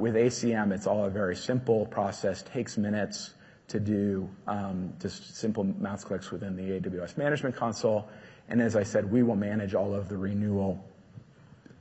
[0.00, 3.34] With ACM, it's all a very simple process, takes minutes
[3.68, 8.08] to do, um, just simple mouse clicks within the AWS Management Console.
[8.48, 10.82] And as I said, we will manage all of the renewal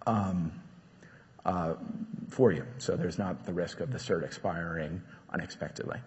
[0.06, 0.52] um,
[1.46, 1.76] uh,
[2.30, 6.00] for you, so there's not the risk of the cert expiring unexpectedly.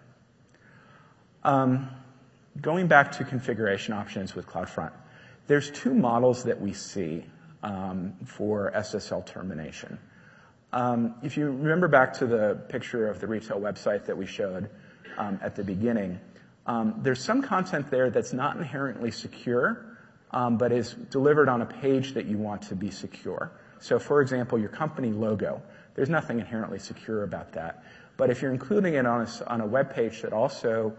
[1.43, 1.89] Um,
[2.59, 4.91] going back to configuration options with CloudFront,
[5.47, 7.25] there's two models that we see
[8.25, 9.97] for SSL termination.
[11.23, 14.69] If you remember back to the picture of the retail website that we showed
[15.17, 16.19] Um, at the beginning,
[16.65, 19.85] um, there's some content there that's not inherently secure,
[20.31, 23.51] um, but is delivered on a page that you want to be secure.
[23.79, 25.61] So, for example, your company logo,
[25.95, 27.83] there's nothing inherently secure about that.
[28.15, 30.95] But if you're including it on a web page that also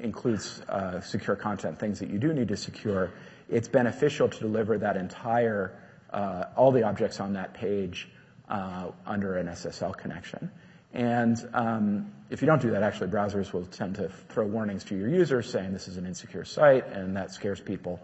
[0.00, 3.12] includes uh, secure content, things that you do need to secure,
[3.48, 5.76] it's beneficial to deliver that entire
[6.12, 8.08] uh, all the objects on that page
[8.48, 10.50] uh, under an SSL connection.
[10.94, 15.08] Um, if you don't do that, actually, browsers will tend to throw warnings to your
[15.08, 18.00] users saying, "This is an insecure site," and that scares people.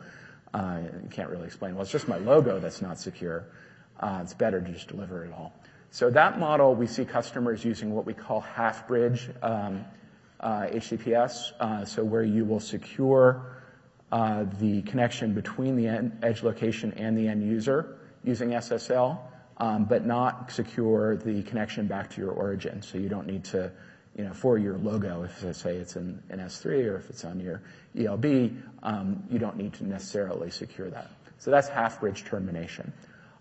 [0.54, 3.44] Uh, you can't really explain, "Well, it's just my logo that's not secure."
[3.98, 5.52] Uh, it's better to just deliver it all.
[5.90, 9.84] So that model, we see customers using what we call half-bridge um,
[10.40, 11.86] uh, HTTPS.
[11.88, 13.56] So where you will secure
[14.10, 19.18] the connection between the edge location and the end user using SSL,
[19.58, 22.82] Um, but not secure the connection back to your origin.
[22.82, 23.72] So you don't need to,
[24.14, 27.24] you know, for your logo, if, let's say, it's in an S3 or if it's
[27.24, 27.62] on your
[27.98, 31.10] ELB, um, you don't need to necessarily secure that.
[31.38, 32.92] So that's half-bridge termination.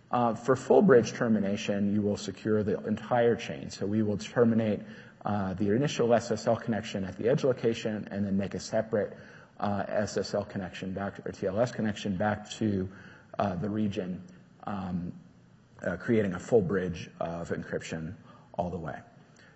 [0.10, 3.70] Uh, for full-bridge termination, you will secure the entire chain.
[3.70, 4.80] So we will terminate
[5.26, 9.18] uh, the initial SSL connection at the edge location and then make a separate
[9.60, 12.88] uh, SSL connection back, or TLS connection back to
[13.38, 14.22] the region,
[14.66, 15.12] um,
[15.84, 18.14] Uh, creating a full bridge of encryption
[18.54, 18.98] all the way.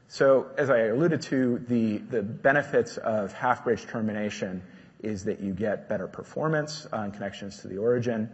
[0.09, 4.61] So as I alluded to, the benefits of half-bridge termination
[5.01, 8.29] is that you get better performance on connections to the origin.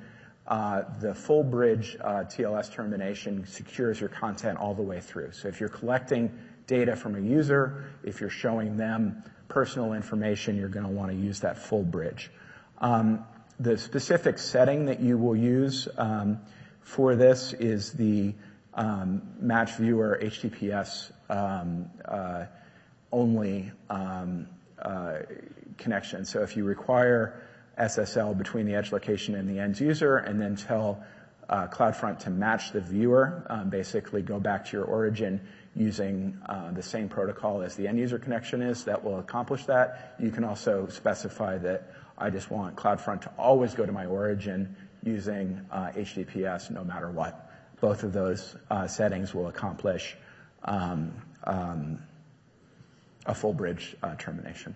[0.48, 5.32] Uh, the full bridge uh, TLS termination secures your content all the way through.
[5.34, 6.32] So if you're collecting
[6.68, 11.60] data from a user, if you're showing them personal information, you're gonna wanna use that
[11.60, 12.32] full bridge.
[12.80, 13.26] Um,
[13.60, 16.42] the specific setting that you will use um,
[16.86, 18.34] for this is the
[18.76, 22.46] um, match viewer HTTPS um, uh,
[23.12, 24.48] only um,
[24.80, 25.18] uh,
[25.78, 26.26] connection.
[26.26, 27.42] So if you require
[27.80, 31.04] SSL between the edge location and the end user, and then tell
[31.50, 35.42] uh, CloudFront to match the viewer, basically go back to your origin
[35.76, 36.40] using
[36.74, 40.16] the same protocol as the end user connection is, that will accomplish that.
[40.20, 44.76] You can also specify that I just want CloudFront to always go to my origin
[45.06, 47.50] using uh, HTTPS, no matter what.
[47.80, 50.18] Both of those uh, settings will accomplish
[50.64, 51.14] um,
[51.44, 52.00] um,
[53.26, 54.76] a full bridge uh, termination.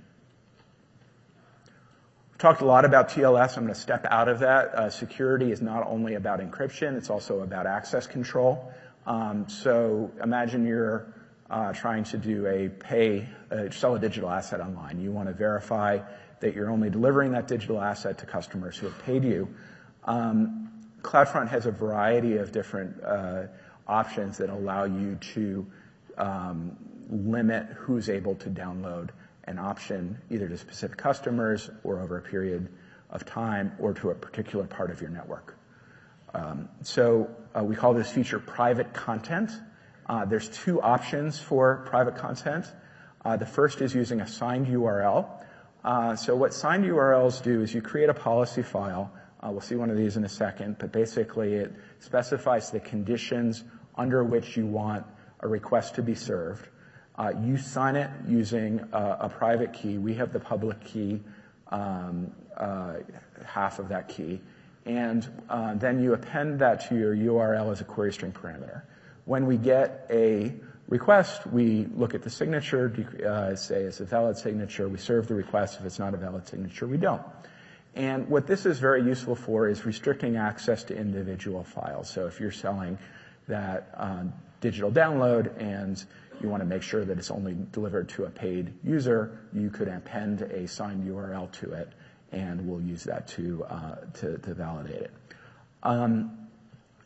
[2.32, 3.58] We've talked a lot about TLS.
[3.58, 4.94] I'm gonna step out of that.
[4.94, 8.72] Security is not only about encryption, it's also about access control.
[9.08, 11.08] Um, so imagine you're
[11.74, 13.28] trying to do a pay,
[13.72, 15.02] sell a digital asset online.
[15.02, 16.00] You wanna verify
[16.40, 19.50] that you're only delivering that digital asset to customers who have paid you.
[20.10, 23.04] CloudFront has a variety of different
[23.88, 25.66] options that allow you to
[27.10, 29.10] limit who's able to download
[29.46, 32.70] an option, either to specific customers or over a period
[33.10, 35.56] of time, or to a particular part of your network.
[36.84, 37.30] So
[37.62, 39.52] we call this feature Private Content.
[40.10, 42.66] Uh, there's two options for private content.
[43.24, 45.30] Uh, the first is using a signed URL.
[45.84, 49.12] Uh, so what signed URLs do is you create a policy file.
[49.42, 53.64] Uh, we'll see one of these in a second, but basically it specifies the conditions
[53.96, 55.06] under which you want
[55.40, 56.68] a request to be served.
[57.18, 59.98] Uh, you sign it using a, private key.
[59.98, 61.22] We have the public key,
[61.70, 62.96] um, uh,
[63.46, 64.42] half of that key.
[64.86, 65.28] And
[65.76, 68.84] then you append that to your URL as a query string parameter.
[69.26, 70.54] When we get a
[70.88, 72.92] request, we look at the signature,
[73.56, 75.78] say it's a valid signature, we serve the request.
[75.80, 77.22] If it's not a valid signature, we don't.
[77.96, 82.10] And what this is very useful for is restricting access to individual files.
[82.10, 82.98] So if you're selling
[83.48, 84.24] that uh,
[84.62, 86.04] digital download and
[86.42, 89.88] you want to make sure that it's only delivered to a paid user, you could
[89.88, 91.90] append a signed URL to it,
[92.32, 95.12] and we'll use that to uh, validate it.
[95.84, 96.48] Um,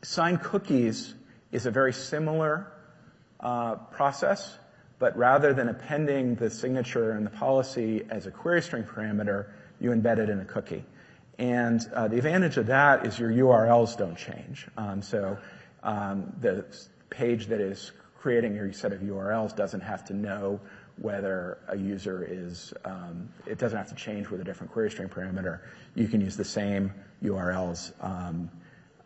[0.02, 1.16] signed cookies
[1.52, 2.72] is a very similar
[3.40, 4.58] uh, process,
[5.00, 9.48] but rather than appending the signature and the policy as a query string parameter,
[9.84, 10.84] you embed it in a cookie.
[11.38, 14.68] And uh, the advantage of that is your URLs don't change.
[14.78, 15.38] Um, so
[15.84, 16.66] um, the
[17.10, 20.60] page that is creating your set of URLs doesn't have to know
[20.98, 25.10] whether a user is, um, it doesn't have to change with a different query string
[25.10, 25.60] parameter.
[25.96, 26.94] You can use the same
[27.24, 28.50] URLs um,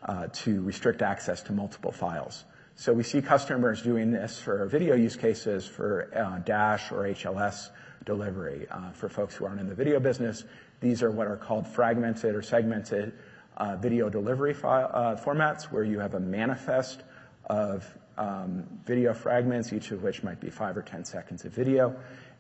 [0.04, 2.44] uh, to restrict access to multiple files.
[2.76, 7.70] So we see customers doing this for video use cases for uh, Dash or HLS
[8.06, 8.68] delivery.
[8.70, 10.44] Uh, for folks who aren't in the video business,
[10.80, 13.14] these are what are called fragmented or segmented
[13.58, 17.02] uh, video delivery file, uh, formats where you have a manifest
[17.50, 17.86] of
[18.18, 21.96] um, video fragments, each of which might be five or 10 seconds of video.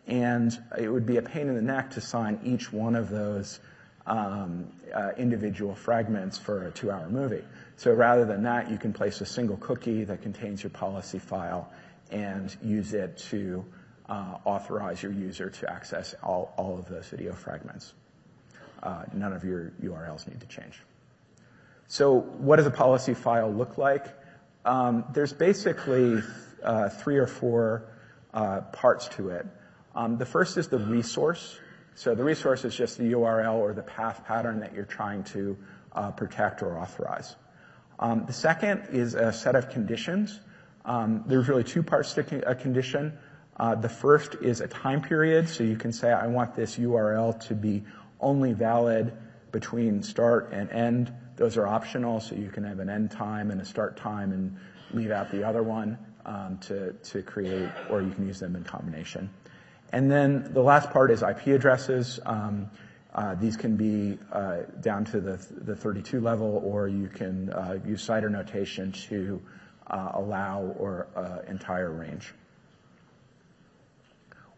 [0.06, 3.60] And it would be a pain in the neck to sign each one of those
[4.06, 7.44] um, uh, individual fragments for a two-hour movie.
[7.76, 11.72] So rather than that, you can place a single cookie that contains your policy file
[12.10, 13.66] and use it to
[14.08, 17.94] uh, authorize your user to access all, all of those video fragments.
[18.82, 20.82] Uh, none of your URLs need to change.
[21.88, 24.06] So what does a policy file look like?
[24.66, 26.22] Um, there's basically
[26.64, 27.90] uh, three or four
[28.34, 29.48] uh, parts to it.
[29.96, 31.60] Um, the first is the resource.
[31.96, 35.58] So the resource is just the URL or the path pattern that you're trying to
[35.94, 37.36] uh, protect or authorize.
[38.00, 40.40] Um, the second is a set of conditions.
[40.86, 43.18] Um, there's really two parts to a condition.
[43.60, 47.40] Uh, the first is a time period, so you can say, I want this URL
[47.48, 47.84] to be
[48.20, 49.14] only valid
[49.52, 51.14] between start and end.
[51.36, 54.58] Those are optional, so you can have an end time and a start time and
[54.92, 58.64] leave out the other one um, to, to create, or you can use them in
[58.64, 59.30] combination.
[59.92, 62.20] And then the last part is IP addresses.
[62.26, 62.70] Um,
[63.14, 67.80] uh, these can be uh, down to the, the 32 level, or you can uh,
[67.86, 69.42] use CIDR notation to
[69.90, 71.08] allow or
[71.48, 72.34] entire range.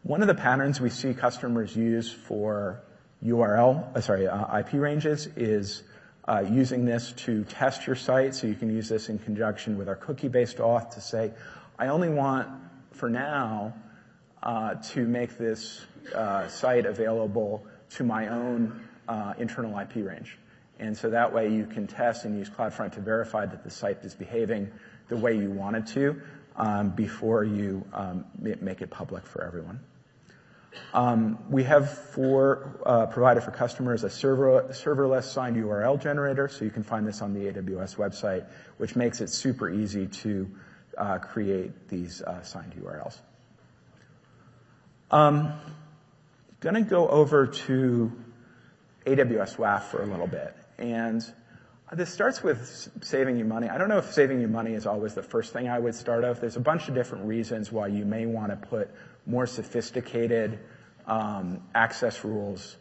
[0.02, 2.82] One of the patterns we see customers use for
[3.24, 5.84] URL, sorry, IP ranges is
[6.50, 8.36] using this to test your site.
[8.36, 11.32] So you can use this in conjunction with our cookie-based auth to say,
[11.78, 12.48] I only want,
[12.92, 13.74] for now,
[14.44, 15.86] to make this
[16.48, 20.38] site available to my own uh, internal IP range.
[20.80, 23.98] And so that way you can test and use CloudFront to verify that the site
[24.04, 24.72] is behaving
[25.10, 26.22] the way you want it to
[26.56, 29.80] um, before you um, make it public for everyone.
[30.94, 36.66] Um, we have for uh, provided for customers a server, serverless signed URL generator, so
[36.66, 38.46] you can find this on the AWS website,
[38.78, 40.50] which makes it super easy to
[40.98, 43.18] uh, create these uh, signed URLs.
[45.12, 45.54] Um,
[46.60, 48.12] going to go over to
[49.06, 50.56] AWS WAF for a little bit.
[50.78, 51.24] And
[51.92, 53.68] this starts with saving you money.
[53.68, 56.24] I don't know if saving you money is always the first thing I would start
[56.24, 56.40] off.
[56.40, 58.92] There's a bunch of different reasons why you may want to put
[59.30, 60.60] more sophisticated
[61.06, 62.78] um, access rules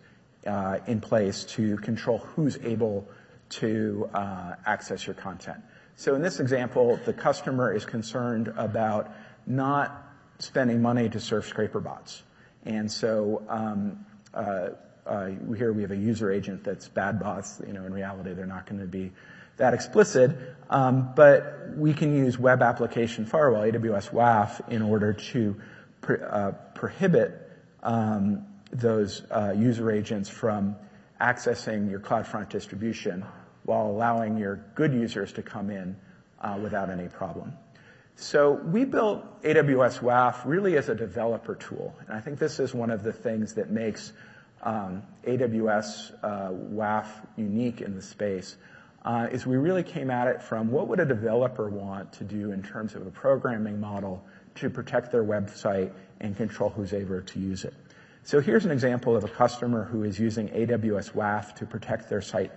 [0.47, 3.07] uh, in place to control who's able
[3.51, 5.59] to uh, access your content.
[5.97, 9.13] So in this example, the customer is concerned about
[9.47, 10.07] not
[10.39, 12.23] spending money to serve scraper bots.
[12.65, 14.69] And so um, uh,
[15.57, 17.61] here we have a user agent that's bad bots.
[17.67, 19.13] You know, in reality, they're not going to be
[19.57, 20.37] that explicit.
[20.71, 25.61] Um, but we can use web application firewall, AWS WAF, in order to
[26.07, 27.51] uh, prohibit
[27.83, 29.23] um, those
[29.57, 30.77] user agents from
[31.21, 33.25] accessing your CloudFront distribution
[33.65, 35.97] while allowing your good users to come in
[36.63, 37.53] without any problem.
[38.21, 41.95] So we built AWS WAF really as a developer tool.
[42.01, 44.13] And I think this is one of the things that makes
[44.63, 48.57] um, AWS uh, WAF unique in the space.
[49.05, 52.53] uh, is we really came at it from what would a developer want to do
[52.53, 54.25] in terms of a programming model
[54.61, 57.75] to protect their website and control who's able to use it.
[58.25, 62.21] So here's an example of a customer who is using AWS WAF to protect their
[62.21, 62.53] site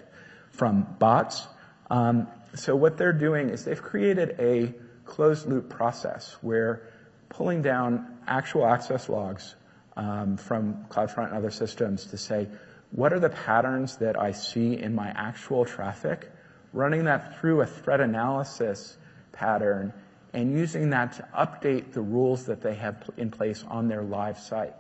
[0.49, 1.47] from bots.
[1.89, 4.73] Um, so what they're doing is they've created a
[5.05, 6.81] closed loop process where
[7.29, 9.55] pulling down actual access logs
[9.95, 12.47] um, from CloudFront and other systems to say,
[12.91, 16.29] what are the patterns that I see in my actual traffic?
[16.73, 18.97] Running that through a threat analysis
[19.31, 19.93] pattern
[20.33, 24.37] and using that to update the rules that they have in place on their live
[24.39, 24.73] site.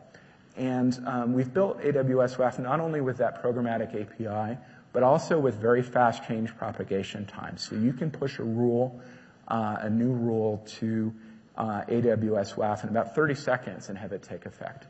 [0.57, 4.57] And um, we've built AWS WAF not only with that programmatic API,
[4.93, 7.57] but also with very fast change propagation time.
[7.57, 9.01] So you can push a rule,
[9.47, 11.13] uh, a new rule to
[11.57, 14.87] uh, AWS WAF in about 30 seconds and have it take effect.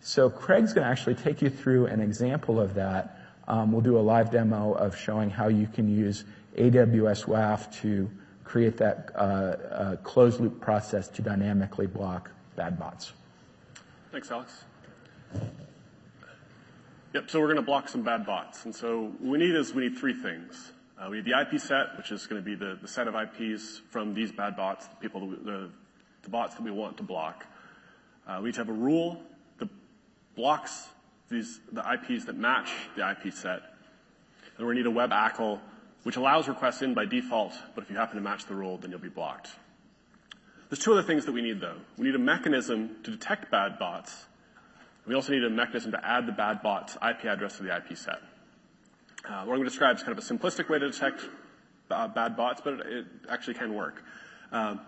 [0.00, 3.18] So Craig's going to actually take you through an example of that.
[3.46, 6.24] Um, we'll do a live demo of showing how you can use
[6.56, 8.10] AWS WAF to
[8.48, 13.12] create that uh, uh, closed loop process to dynamically block bad bots.
[14.10, 14.64] Thanks, Alex.
[17.12, 18.64] Yep, so we're going to block some bad bots.
[18.64, 20.72] And so what we need is we need three things.
[20.98, 23.14] Uh, we need the IP set, which is going to be the, the set of
[23.14, 25.68] IPs from these bad bots, the people, the,
[26.22, 27.46] the bots that we want to block.
[28.26, 29.20] Uh, we need to have a rule
[29.58, 29.68] that
[30.34, 30.88] blocks
[31.28, 33.60] these, the IPs that match the IP set.
[34.56, 35.60] And we need a web ACL,
[36.02, 38.90] which allows requests in by default, but if you happen to match the rule, then
[38.90, 39.50] you'll be blocked.
[40.68, 41.76] There's two other things that we need though.
[41.96, 44.26] We need a mechanism to detect bad bots
[45.08, 47.96] we also need a mechanism to add the bad bot's IP address to the IP
[47.96, 48.20] set.
[49.24, 51.26] Uh, what I'm going to describe is kind of a simplistic way to detect
[51.90, 54.04] uh, bad bots, but it actually can work.
[54.52, 54.80] Um,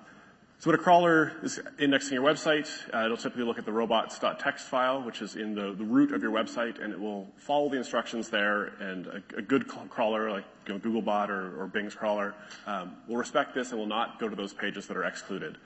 [0.60, 4.60] so when a crawler is indexing your website, uh, it'll typically look at the robots.txt
[4.60, 7.78] file, which is in the, the, root of your website, and it will follow the
[7.78, 8.74] instructions there.
[8.78, 12.34] And a, a good crawler, like you know, Googlebot or, or Bing's crawler,
[12.66, 15.56] um, will respect this and will not go to those pages that are excluded.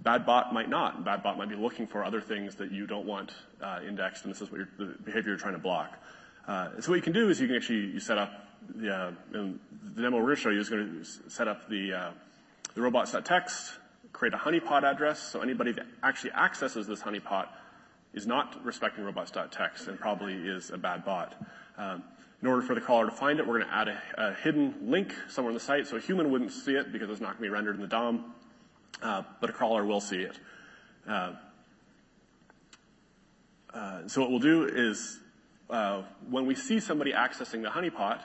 [0.00, 1.04] Bad bot might not.
[1.04, 3.32] Bad bot might be looking for other things that you don't want
[3.62, 5.96] uh, indexed, and this is what the behavior you're trying to block.
[6.48, 9.12] Uh, so what you can do is you can actually you set up the, uh,
[9.30, 9.54] the
[9.94, 12.10] demo we're going to show you is going to set up the uh,
[12.74, 13.76] the robots.txt,
[14.12, 17.48] create a honeypot address, so anybody that actually accesses this honeypot
[18.12, 21.34] is not respecting robots.txt and probably is a bad bot.
[21.78, 22.02] Um,
[22.42, 24.74] in order for the crawler to find it, we're going to add a, a, hidden
[24.82, 27.38] link somewhere on the site so a human wouldn't see it because it's not going
[27.38, 28.34] to be rendered in the DOM.
[29.02, 30.38] Uh, but a crawler will see it.
[31.08, 31.32] Uh,
[33.72, 35.20] uh, so what we'll do is
[36.28, 38.20] when we see somebody accessing the honeypot,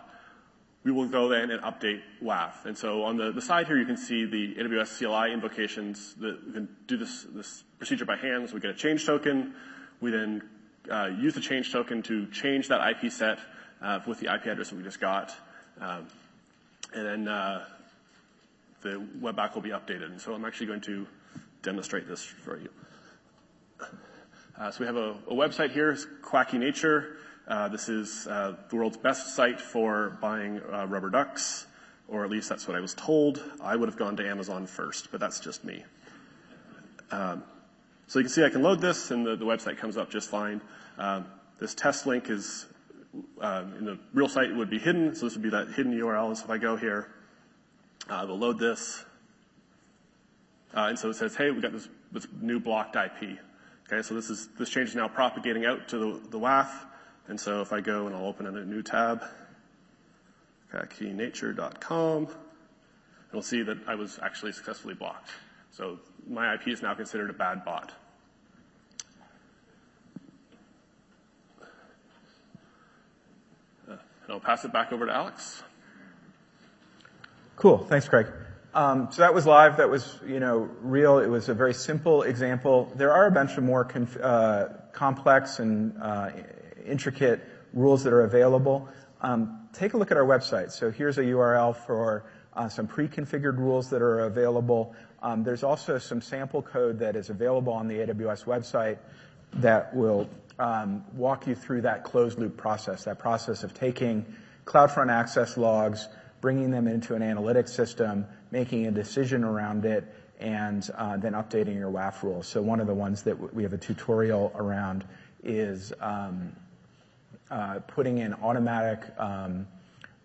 [0.85, 2.65] we will go then and update WAF.
[2.65, 6.45] And so on the, the side here, you can see the AWS CLI invocations that
[6.45, 8.47] we can do this, this procedure by hand.
[8.47, 9.55] So we get a change token.
[9.99, 10.43] We then
[10.89, 13.39] uh, use the change token to change that IP set
[13.81, 15.35] uh, with the IP address that we just got.
[15.81, 16.05] Um,
[16.93, 17.65] and then uh,
[18.81, 20.11] the web ACL will be updated.
[20.11, 21.07] And so I'm actually going to
[21.63, 22.69] demonstrate this for you.
[24.57, 27.17] Uh, so we have a, a website here, it's Quacky Nature.
[27.47, 31.67] Uh, this is uh, the world's best site for buying uh, rubber ducks,
[32.07, 33.43] or at least that's what I was told.
[33.61, 35.83] I would have gone to Amazon first, but that's just me.
[37.11, 37.43] Um,
[38.07, 40.59] so you can see I can load this, and the, website comes up just fine.
[40.97, 41.27] Um,
[41.59, 42.65] this test link is
[43.39, 45.93] uh, in the real site it would be hidden, so this would be that hidden
[45.93, 46.35] URL.
[46.35, 47.11] So if I go here,
[48.09, 49.05] we'll load this.
[50.73, 51.87] And so it says, hey, we got this,
[52.41, 53.37] new blocked IP.
[53.87, 56.69] Okay, so this is, this change is now propagating out to the WAF.
[57.27, 59.23] And so if I go and I'll open in a new tab,
[60.73, 62.27] quackynature.com,
[63.33, 65.29] you'll see that I was actually successfully blocked.
[65.71, 67.91] So my IP is now considered a bad bot.
[73.89, 73.99] Uh, and
[74.29, 75.63] I'll pass it back over to Alex.
[77.55, 77.79] Cool.
[77.79, 78.27] Thanks, Craig.
[78.73, 79.77] Um, so that was live.
[79.77, 81.19] That was, you know, real.
[81.19, 82.91] It was a very simple example.
[82.95, 86.31] There are a bunch of more conf- uh, complex and uh,
[86.85, 87.41] intricate
[87.73, 88.87] rules that are available.
[89.21, 90.71] Um, take a look at our website.
[90.71, 92.25] So here's a URL for
[92.55, 94.95] uh, some pre-configured rules that are available.
[95.21, 98.97] Um, there's also some sample code that is available on the AWS website
[99.55, 100.29] that will
[100.59, 104.25] um, walk you through that closed loop process, that process of taking
[104.65, 106.07] CloudFront access logs,
[106.41, 110.05] bringing them into an analytics system, making a decision around it,
[110.39, 112.47] and uh, then updating your WAF rules.
[112.47, 115.05] So one of the ones that we have a tutorial around
[115.43, 116.55] is um,
[117.87, 119.67] putting in automatic um,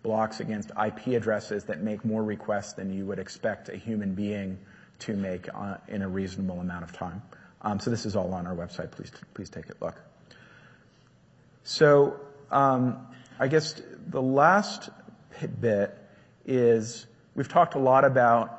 [0.03, 4.57] blocks against IP addresses that make more requests than you would expect a human being
[4.99, 7.21] to make uh, in a reasonable amount of time.
[7.61, 8.91] Um, so this is all on our website.
[8.91, 10.01] Please, please take a look.
[11.63, 12.19] So
[12.49, 13.07] um,
[13.39, 14.89] I guess the last
[15.59, 15.97] bit
[16.45, 17.05] is
[17.35, 18.57] we've talked a lot about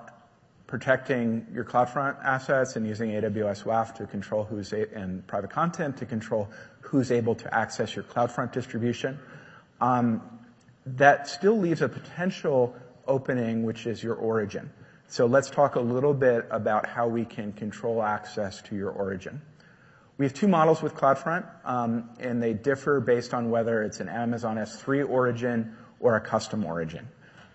[0.66, 6.06] protecting your CloudFront assets and using AWS WAF to control who's and private content to
[6.06, 6.48] control
[6.82, 9.18] who's able to access your CloudFront distribution.
[9.80, 10.22] Um,
[10.86, 12.74] that still leaves a potential
[13.06, 14.70] opening, which is your origin.
[15.08, 19.40] So let's talk a little bit about how we can control access to your origin.
[20.18, 24.08] We have two models with CloudFront, um, and they differ based on whether it's an
[24.08, 27.08] Amazon S3 origin or a custom origin.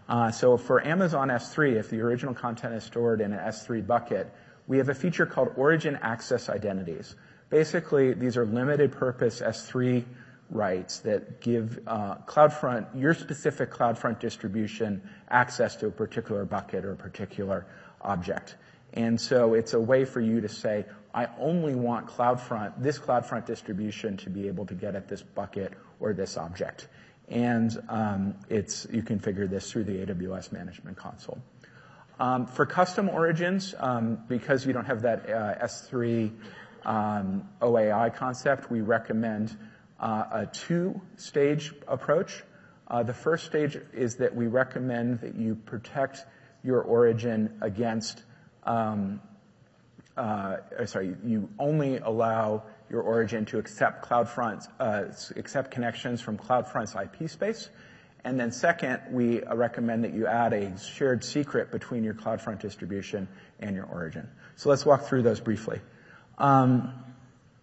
[0.09, 4.31] Uh, so for Amazon S3, if the original content is stored in an S3 bucket,
[4.67, 7.15] we have a feature called Origin Access Identities.
[7.49, 10.03] Basically, these are limited purpose S3
[10.49, 16.93] rights that give uh, CloudFront, your specific CloudFront distribution, access to a particular bucket or
[16.93, 17.65] a particular
[18.01, 18.55] object.
[18.93, 23.45] And so it's a way for you to say, I only want CloudFront, this CloudFront
[23.45, 26.87] distribution to be able to get at this bucket or this object.
[27.29, 31.39] And um, it's you configure this through the AWS Management Console.
[32.19, 36.31] Um, for custom origins, um, because you don't have that uh, S3
[36.85, 39.55] um, OAI concept, we recommend
[39.99, 42.43] uh, a two-stage approach.
[42.87, 46.25] Uh, the first stage is that we recommend that you protect
[46.63, 48.23] your origin against,
[48.63, 49.21] um,
[50.15, 54.67] uh, sorry, you only allow your origin to accept CloudFront,
[55.35, 57.69] accept connections from CloudFront's IP space.
[58.23, 63.27] And then second, we recommend that you add a shared secret between your CloudFront distribution
[63.59, 64.27] and your origin.
[64.55, 65.79] So let's walk through those briefly.
[66.37, 66.93] Um,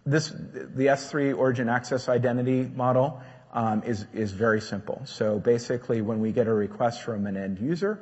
[0.05, 3.21] this, the S3 origin access identity model
[3.53, 5.01] um, is, is very simple.
[5.05, 7.99] So basically, when we get a request from an end user,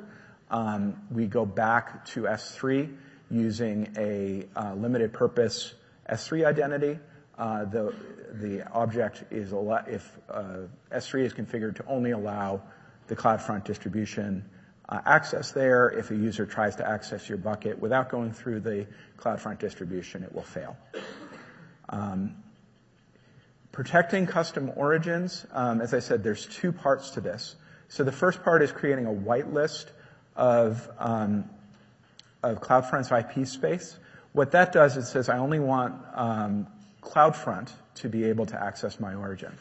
[0.50, 2.94] um, we go back to S3
[3.30, 5.74] using a uh, limited purpose
[6.10, 6.98] S3 identity.
[7.38, 7.94] Uh, the,
[8.34, 9.52] the object is,
[9.88, 10.58] if uh,
[10.92, 12.60] S3 is configured to only allow
[13.06, 14.44] the CloudFront distribution
[14.88, 18.86] uh, access there, if a user tries to access your bucket without going through the
[19.18, 20.76] CloudFront distribution, it will fail.
[21.88, 22.36] Um,
[23.72, 27.56] protecting custom origins, um, as I said, there's two parts to this.
[27.88, 29.86] So the first part is creating a whitelist
[30.36, 31.48] of um,
[32.42, 33.96] of CloudFront's IP space.
[34.32, 36.66] What that does is says I only want um,
[37.00, 39.56] CloudFront to be able to access my origin.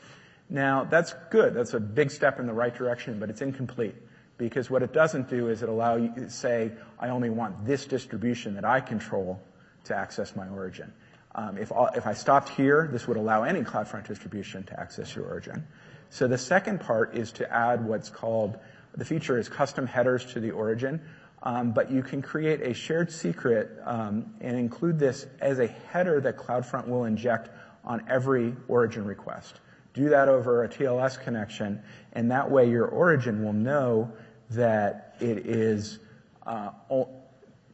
[0.50, 1.54] Now that's good.
[1.54, 3.96] That's a big step in the right direction, but it's incomplete
[4.38, 7.86] because what it doesn't do is it allow you to say I only want this
[7.86, 9.42] distribution that I control
[9.86, 10.92] to access my origin.
[11.36, 15.16] Um, if, all, if I stopped here, this would allow any CloudFront distribution to access
[15.16, 15.66] your origin.
[16.10, 18.60] So the second part is to add what's called,
[18.96, 21.02] the feature is custom headers to the origin,
[21.42, 26.22] um, but you can create a shared secret um, and include this as a header
[26.22, 27.50] that CloudFront will inject
[27.84, 29.60] on every origin request.
[29.94, 31.82] Do that over a TLS connection,
[32.14, 34.12] and that way your origin will know
[34.52, 36.00] that it is
[36.46, 36.72] uh,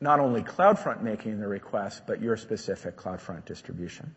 [0.02, 4.14] not only CloudFront making the request, but your specific CloudFront distribution.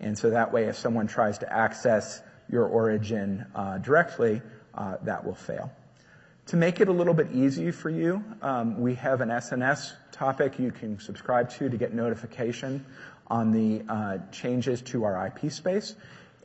[0.00, 4.42] And so that way, if someone tries to access your origin uh, directly,
[4.74, 5.70] uh, that will fail.
[6.46, 10.58] To make it a little bit easier for you, um, we have an SNS topic
[10.58, 12.84] you can subscribe to to get notification
[13.28, 15.94] on the uh, changes to our IP space.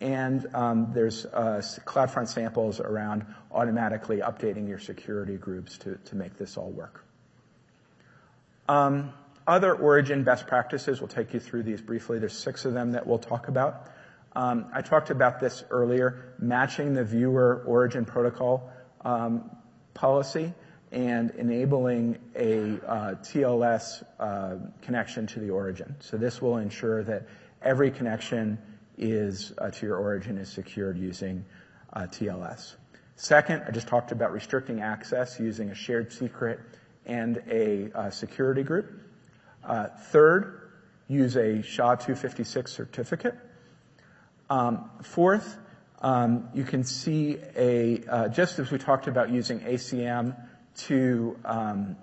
[0.02, 6.38] And um, there's uh, CloudFront samples around automatically updating your security groups to, to make
[6.38, 7.04] this all work.
[8.70, 9.14] Um,
[9.48, 12.20] other origin best practices, we'll take you through these briefly.
[12.20, 13.88] There's six of them that we'll talk about.
[14.36, 18.72] Um, I talked about this earlier, matching the viewer origin protocol
[19.04, 19.50] um,
[19.96, 20.54] policy
[20.92, 25.96] and enabling a uh, TLS uh, connection to the origin.
[26.00, 27.28] So this will ensure that
[27.62, 28.60] every connection
[29.00, 31.46] is uh, to your origin is secured using
[31.94, 32.76] uh, TLS.
[33.16, 36.60] Second, I just talked about restricting access using a shared secret
[37.06, 39.02] and a uh, security group.
[40.12, 40.72] Third,
[41.08, 43.36] use a SHA-256 certificate.
[44.50, 45.58] Um, fourth,
[46.02, 50.36] um, you can see a, just as we talked about using ACM
[50.88, 51.98] to um,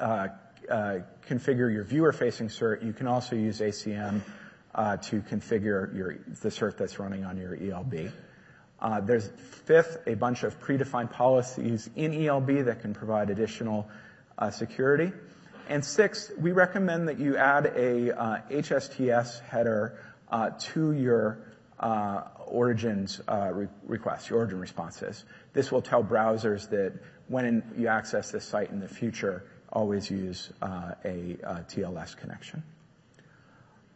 [0.00, 4.22] configure your viewer-facing cert, you can also use ACM
[4.76, 8.12] to configure your, the cert that's running on your ELB.
[9.06, 9.28] there's
[9.64, 13.88] fifth, a bunch of predefined policies in ELB that can provide additional
[14.38, 15.12] uh, security.
[15.68, 19.98] And sixth, we recommend that you add a uh, HSTS header
[20.30, 21.38] uh, to your
[21.80, 25.24] uh, origins uh, re- requests, your origin responses.
[25.52, 26.94] This will tell browsers that
[27.28, 32.62] when you access this site in the future, always use uh, a, a, TLS connection.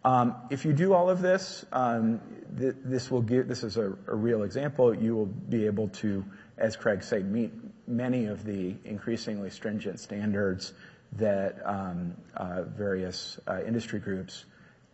[0.03, 2.21] Um, if you do all of this, um,
[2.59, 3.49] th- this will give.
[3.49, 4.95] This is a, real example.
[4.95, 6.25] You will be able to,
[6.57, 7.53] as Craig said, meet
[7.87, 10.73] many of the increasingly stringent standards
[11.19, 14.45] that um, uh, various uh, industry groups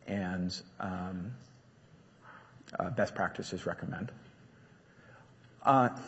[0.09, 1.13] and uh,
[2.97, 4.11] best practices recommend.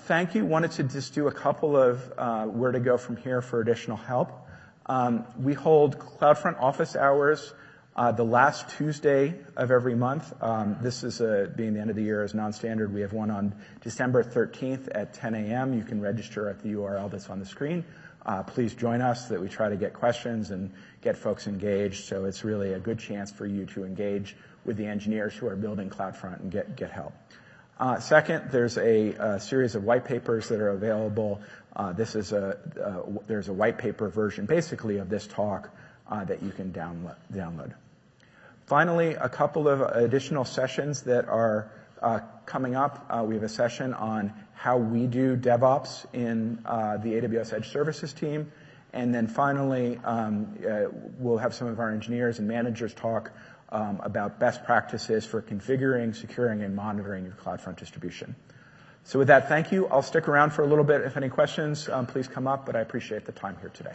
[0.06, 0.44] Thank you.
[0.44, 4.32] Wanted to just do a couple of where to go from here for additional help.
[5.38, 7.52] We hold CloudFront office hours
[7.98, 10.32] uh, the last Tuesday of every month.
[10.40, 12.94] Um, this is a, being the end of the year is non-standard.
[12.94, 15.74] We have one on December 13th at 10 a.m.
[15.74, 17.84] You can register at the URL that's on the screen.
[18.24, 20.72] Uh, please join us so that we try to get questions and
[21.02, 22.04] get folks engaged.
[22.04, 25.56] So it's really a good chance for you to engage with the engineers who are
[25.56, 27.14] building CloudFront and get, get help.
[27.80, 31.40] Uh, second, there's a, a, series of white papers that are available.
[31.74, 35.70] Uh, this is a uh, there's a white paper version, basically, of this talk
[36.08, 37.16] uh, that you can download.
[37.32, 37.72] download.
[38.68, 43.06] Finally, a couple of additional sessions that are uh, coming up.
[43.08, 48.12] Uh, we have a session on how we do DevOps in the AWS Edge Services
[48.12, 48.52] team.
[48.92, 50.58] And then finally, um,
[51.18, 53.32] we'll have some of our engineers and managers talk
[53.70, 58.36] um, about best practices for configuring, securing, and monitoring your CloudFront distribution.
[59.04, 59.86] So with that, thank you.
[59.86, 61.00] I'll stick around for a little bit.
[61.00, 63.94] If any questions, um, please come up, but I appreciate the time here today.